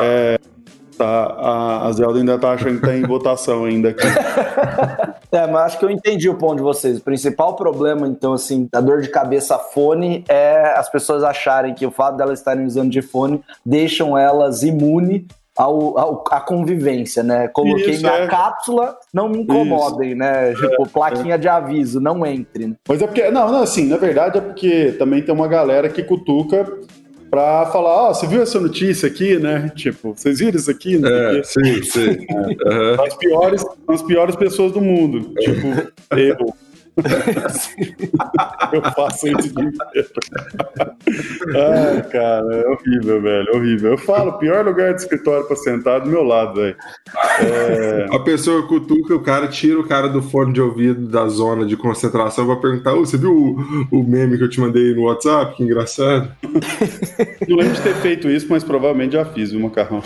É, 0.00 0.38
tá, 0.98 1.86
a, 1.86 1.92
Zelda 1.92 2.18
ainda 2.18 2.38
tá 2.38 2.50
achando 2.52 2.80
que 2.80 2.86
tá 2.86 2.94
em 2.94 3.02
votação 3.06 3.64
ainda 3.64 3.90
aqui. 3.90 4.02
É, 5.30 5.46
mas 5.46 5.66
acho 5.66 5.78
que 5.78 5.84
eu 5.84 5.90
entendi 5.90 6.26
o 6.26 6.36
ponto 6.36 6.56
de 6.56 6.62
vocês. 6.62 6.96
O 6.96 7.02
principal 7.02 7.54
problema, 7.54 8.08
então, 8.08 8.32
assim, 8.32 8.66
da 8.72 8.80
dor 8.80 9.02
de 9.02 9.08
cabeça 9.10 9.58
fone 9.58 10.24
é 10.26 10.72
as 10.74 10.88
pessoas 10.88 11.22
acharem 11.22 11.74
que 11.74 11.84
o 11.84 11.90
fato 11.90 12.16
delas 12.16 12.38
estarem 12.38 12.64
usando 12.64 12.90
de 12.90 13.02
fone 13.02 13.42
deixam 13.64 14.16
elas 14.16 14.62
imune 14.62 15.26
ao, 15.54 15.98
ao- 15.98 16.24
à 16.30 16.40
convivência, 16.40 17.22
né? 17.22 17.46
Coloquei 17.48 17.90
Isso, 17.90 18.02
minha 18.02 18.20
é. 18.20 18.26
cápsula, 18.26 18.96
não 19.12 19.28
me 19.28 19.40
incomodem, 19.42 20.14
né? 20.14 20.54
Tipo, 20.54 20.88
plaquinha 20.88 21.36
de 21.36 21.46
aviso, 21.48 22.00
não 22.00 22.24
entre. 22.24 22.68
Né? 22.68 22.74
Mas 22.88 23.02
é 23.02 23.06
porque, 23.06 23.30
não, 23.30 23.50
não, 23.50 23.62
assim, 23.62 23.86
na 23.86 23.98
verdade 23.98 24.38
é 24.38 24.40
porque 24.40 24.94
também 24.98 25.20
tem 25.20 25.34
uma 25.34 25.48
galera 25.48 25.90
que 25.90 26.02
cutuca 26.02 26.64
pra 27.30 27.66
falar, 27.66 28.08
ó, 28.08 28.14
você 28.14 28.26
viu 28.26 28.42
essa 28.42 28.58
notícia 28.60 29.06
aqui, 29.08 29.38
né? 29.38 29.70
Tipo, 29.74 30.14
vocês 30.14 30.38
viram 30.38 30.58
isso 30.58 30.70
aqui? 30.70 31.00
É, 31.04 31.42
sim, 31.42 31.82
sim. 31.82 32.26
Aham. 32.66 32.96
São 32.96 33.04
as 33.04 33.14
piores, 33.16 33.66
as 33.88 34.02
piores 34.02 34.36
pessoas 34.36 34.72
do 34.72 34.80
mundo. 34.80 35.32
Tipo, 35.38 35.92
eu. 36.16 36.54
eu 38.72 38.82
faço 38.92 39.28
isso 39.28 39.48
o 39.48 39.54
dia 39.54 39.64
inteiro. 39.64 40.08
Ai, 41.54 42.02
cara, 42.10 42.54
é 42.54 42.68
horrível, 42.68 43.22
velho, 43.22 43.48
horrível. 43.54 43.90
Eu 43.92 43.98
falo, 43.98 44.38
pior 44.38 44.64
lugar 44.64 44.94
de 44.94 45.02
escritório 45.02 45.46
pra 45.46 45.56
sentar 45.56 45.98
é 45.98 46.00
do 46.00 46.10
meu 46.10 46.22
lado, 46.22 46.60
velho. 46.60 46.76
A 48.10 48.18
pessoa 48.20 48.66
cutuca 48.66 49.14
o 49.14 49.20
cara, 49.20 49.48
tira 49.48 49.78
o 49.78 49.86
cara 49.86 50.08
do 50.08 50.22
fone 50.22 50.52
de 50.52 50.60
ouvido 50.60 51.06
da 51.06 51.28
zona 51.28 51.64
de 51.64 51.76
concentração 51.76 52.46
pra 52.46 52.56
perguntar: 52.56 52.94
"Ô, 52.94 53.00
você 53.00 53.16
viu 53.16 53.32
o, 53.32 53.98
o 53.98 54.02
meme 54.02 54.36
que 54.36 54.44
eu 54.44 54.48
te 54.48 54.60
mandei 54.60 54.94
no 54.94 55.04
WhatsApp? 55.04 55.56
Que 55.56 55.62
engraçado. 55.62 56.30
Não 57.48 57.56
lembro 57.56 57.74
de 57.74 57.80
ter 57.80 57.94
feito 57.96 58.28
isso, 58.28 58.46
mas 58.48 58.64
provavelmente 58.64 59.12
já 59.12 59.24
fiz, 59.24 59.50
viu, 59.50 59.60
Macarrão? 59.60 60.02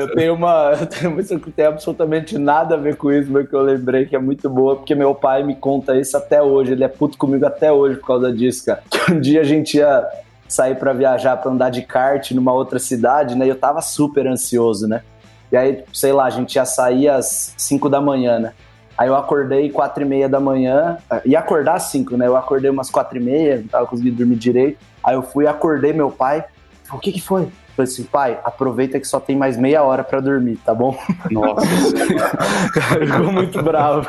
Eu 0.00 0.14
tenho 0.14 0.34
uma. 0.34 0.72
Eu 0.80 0.86
tenho 0.86 1.12
uma 1.12 1.22
que 1.22 1.50
tem 1.50 1.66
absolutamente 1.66 2.38
nada 2.38 2.74
a 2.74 2.78
ver 2.78 2.96
com 2.96 3.12
isso, 3.12 3.30
mas 3.30 3.48
que 3.48 3.54
eu 3.54 3.62
lembrei 3.62 4.06
que 4.06 4.16
é 4.16 4.18
muito 4.18 4.48
boa, 4.48 4.76
porque 4.76 4.94
meu 4.94 5.14
pai 5.14 5.42
me 5.42 5.54
conta 5.54 5.75
isso 5.98 6.16
até 6.16 6.42
hoje. 6.42 6.72
Ele 6.72 6.84
é 6.84 6.88
puto 6.88 7.18
comigo 7.18 7.46
até 7.46 7.72
hoje 7.72 7.96
por 7.98 8.06
causa 8.06 8.32
disso, 8.32 8.64
cara. 8.64 8.82
Que 8.90 9.12
um 9.12 9.20
dia 9.20 9.40
a 9.40 9.44
gente 9.44 9.76
ia 9.76 10.06
sair 10.48 10.76
pra 10.76 10.92
viajar, 10.92 11.36
pra 11.36 11.50
andar 11.50 11.70
de 11.70 11.82
kart 11.82 12.30
numa 12.32 12.52
outra 12.52 12.78
cidade, 12.78 13.34
né? 13.34 13.46
E 13.46 13.48
eu 13.48 13.58
tava 13.58 13.80
super 13.80 14.26
ansioso, 14.26 14.86
né? 14.86 15.02
E 15.50 15.56
aí, 15.56 15.84
sei 15.92 16.12
lá, 16.12 16.24
a 16.24 16.30
gente 16.30 16.54
ia 16.54 16.64
sair 16.64 17.08
às 17.08 17.54
5 17.56 17.88
da 17.88 18.00
manhã, 18.00 18.38
né? 18.38 18.52
Aí 18.98 19.08
eu 19.08 19.16
acordei 19.16 19.70
quatro 19.70 20.02
e 20.02 20.06
meia 20.06 20.28
da 20.28 20.40
manhã, 20.40 20.96
ia 21.24 21.38
acordar 21.38 21.74
às 21.74 21.84
5, 21.84 22.16
né? 22.16 22.26
Eu 22.26 22.36
acordei 22.36 22.70
umas 22.70 22.90
quatro 22.90 23.18
e 23.18 23.20
meia, 23.20 23.58
não 23.58 23.68
tava 23.68 23.86
conseguindo 23.86 24.16
dormir 24.16 24.36
direito. 24.36 24.78
Aí 25.04 25.14
eu 25.14 25.22
fui, 25.22 25.46
acordei 25.46 25.92
meu 25.92 26.10
pai. 26.10 26.44
Falei, 26.84 26.98
o 26.98 26.98
que 26.98 27.12
que 27.12 27.20
foi? 27.20 27.42
Eu 27.42 27.50
Falei 27.76 27.92
assim, 27.92 28.04
pai, 28.04 28.40
aproveita 28.42 28.98
que 28.98 29.06
só 29.06 29.20
tem 29.20 29.36
mais 29.36 29.56
meia 29.56 29.82
hora 29.82 30.02
pra 30.02 30.18
dormir, 30.18 30.56
tá 30.64 30.74
bom? 30.74 30.96
Nossa. 31.30 31.66
Ficou 33.06 33.32
muito 33.32 33.62
bravo. 33.62 34.08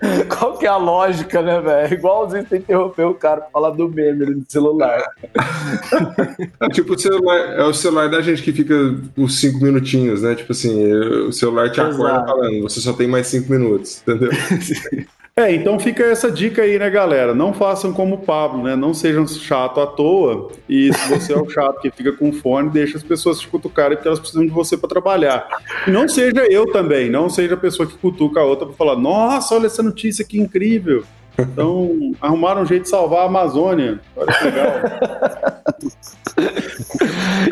Qual 0.28 0.56
que 0.56 0.66
é 0.66 0.68
a 0.68 0.76
lógica, 0.76 1.42
né, 1.42 1.60
velho? 1.60 1.94
Igualzinho 1.94 2.46
você 2.46 2.58
interrompeu 2.58 3.10
o 3.10 3.14
cara 3.14 3.42
pra 3.42 3.50
falar 3.50 3.70
do 3.70 3.88
meme 3.88 4.26
no 4.26 4.44
celular. 4.48 5.02
É 6.60 6.68
tipo 6.68 6.94
o 6.94 6.98
celular, 6.98 7.38
é 7.38 7.64
o 7.64 7.72
celular 7.72 8.08
da 8.08 8.20
gente 8.20 8.42
que 8.42 8.52
fica 8.52 8.74
os 9.16 9.40
cinco 9.40 9.62
minutinhos, 9.62 10.22
né? 10.22 10.34
Tipo 10.34 10.52
assim, 10.52 10.92
o 10.92 11.32
celular 11.32 11.70
te 11.70 11.80
acorda 11.80 12.04
Exato. 12.04 12.26
falando, 12.26 12.62
você 12.62 12.80
só 12.80 12.92
tem 12.92 13.06
mais 13.06 13.26
cinco 13.26 13.50
minutos, 13.50 14.02
entendeu? 14.02 14.30
É, 15.38 15.54
então 15.54 15.78
fica 15.78 16.02
essa 16.02 16.32
dica 16.32 16.62
aí, 16.62 16.80
né, 16.80 16.90
galera? 16.90 17.32
Não 17.32 17.52
façam 17.52 17.92
como 17.92 18.16
o 18.16 18.18
Pablo, 18.18 18.64
né? 18.64 18.74
Não 18.74 18.92
sejam 18.92 19.24
chato 19.28 19.80
à 19.80 19.86
toa. 19.86 20.50
E 20.68 20.92
se 20.92 21.08
você 21.08 21.32
é 21.32 21.36
o 21.36 21.48
chato 21.48 21.80
que 21.80 21.92
fica 21.92 22.10
com 22.10 22.32
fone, 22.32 22.70
deixa 22.70 22.96
as 22.96 23.04
pessoas 23.04 23.38
te 23.38 23.46
cutucarem 23.46 23.96
porque 23.96 24.08
elas 24.08 24.18
precisam 24.18 24.44
de 24.44 24.50
você 24.50 24.76
para 24.76 24.88
trabalhar. 24.88 25.46
E 25.86 25.92
não 25.92 26.08
seja 26.08 26.44
eu 26.50 26.72
também, 26.72 27.08
não 27.08 27.30
seja 27.30 27.54
a 27.54 27.56
pessoa 27.56 27.88
que 27.88 27.96
cutuca 27.96 28.40
a 28.40 28.44
outra 28.44 28.66
para 28.66 28.74
falar: 28.74 28.96
nossa, 28.96 29.54
olha 29.54 29.66
essa 29.66 29.80
notícia 29.80 30.24
que 30.24 30.40
incrível. 30.40 31.04
Então, 31.38 32.12
arrumaram 32.20 32.62
um 32.62 32.66
jeito 32.66 32.82
de 32.82 32.88
salvar 32.88 33.20
a 33.20 33.26
Amazônia. 33.26 34.00
Olha 34.16 34.32
que 34.32 34.44
legal. 34.44 34.72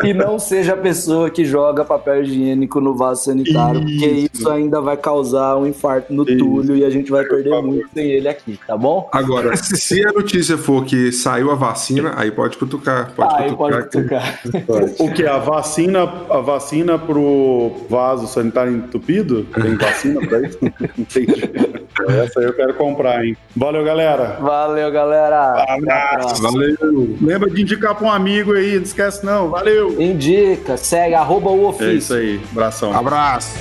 E 0.05 0.13
não 0.13 0.39
seja 0.39 0.75
a 0.75 0.77
pessoa 0.77 1.31
que 1.31 1.45
joga 1.45 1.85
papel 1.85 2.23
higiênico 2.23 2.81
no 2.81 2.95
vaso 2.95 3.25
sanitário, 3.25 3.81
porque 3.81 4.07
Isso. 4.07 4.31
isso 4.35 4.51
ainda 4.51 4.81
vai 4.81 4.97
causar 4.97 5.57
um 5.57 5.67
infarto 5.67 6.13
no 6.13 6.23
Isso. 6.25 6.39
Túlio 6.39 6.77
e 6.77 6.85
a 6.85 6.91
gente 6.91 7.11
vai 7.11 7.25
perder 7.25 7.61
muito 7.63 7.89
sem 7.93 8.11
ele 8.11 8.29
aqui, 8.29 8.59
tá 8.67 8.77
bom? 8.77 9.09
Agora, 9.13 9.57
se 9.57 10.07
a 10.07 10.13
notícia 10.13 10.57
for 10.59 10.85
que 10.85 11.11
saiu 11.13 11.51
a 11.51 11.55
vacina, 11.55 12.13
aí 12.17 12.31
pode 12.31 12.57
cutucar. 12.57 13.13
Pode 13.15 13.35
Aí 13.35 13.51
cutucar. 13.51 13.89
pode 13.89 13.91
tocar. 13.91 14.41
O 14.99 15.13
que? 15.13 15.27
A 15.27 15.39
vacina, 15.39 16.03
a 16.31 16.39
vacina 16.39 16.99
pro 16.99 17.73
vaso 17.89 18.27
sanitário 18.27 18.73
entupido? 18.77 19.45
Tem 19.45 19.75
vacina 19.77 20.21
pra 20.27 20.41
isso? 20.43 20.59
Entendi. 20.99 21.86
Essa 22.09 22.41
aí 22.41 22.47
eu 22.47 22.53
quero 22.53 22.75
comprar, 22.75 23.25
hein? 23.25 23.37
Valeu, 23.57 23.85
galera. 23.85 24.37
Valeu, 24.41 24.91
galera. 24.91 25.53
Até 25.53 25.93
a 25.93 26.19
próxima. 26.19 26.51
Valeu. 26.51 27.17
Lembra 27.21 27.51
de 27.51 27.63
indicar 27.63 27.95
pra 27.95 28.07
um 28.07 28.11
amigo 28.13 28.53
aí, 28.53 28.77
não 28.77 28.83
esquece 28.83 29.25
não. 29.25 29.49
Valeu! 29.51 30.01
Indica, 30.01 30.77
segue, 30.77 31.15
arroba 31.15 31.51
o 31.51 31.65
É 31.65 31.69
ofício. 31.69 31.93
isso 31.97 32.15
aí, 32.15 32.41
abração. 32.53 32.93
Abraço. 32.97 33.57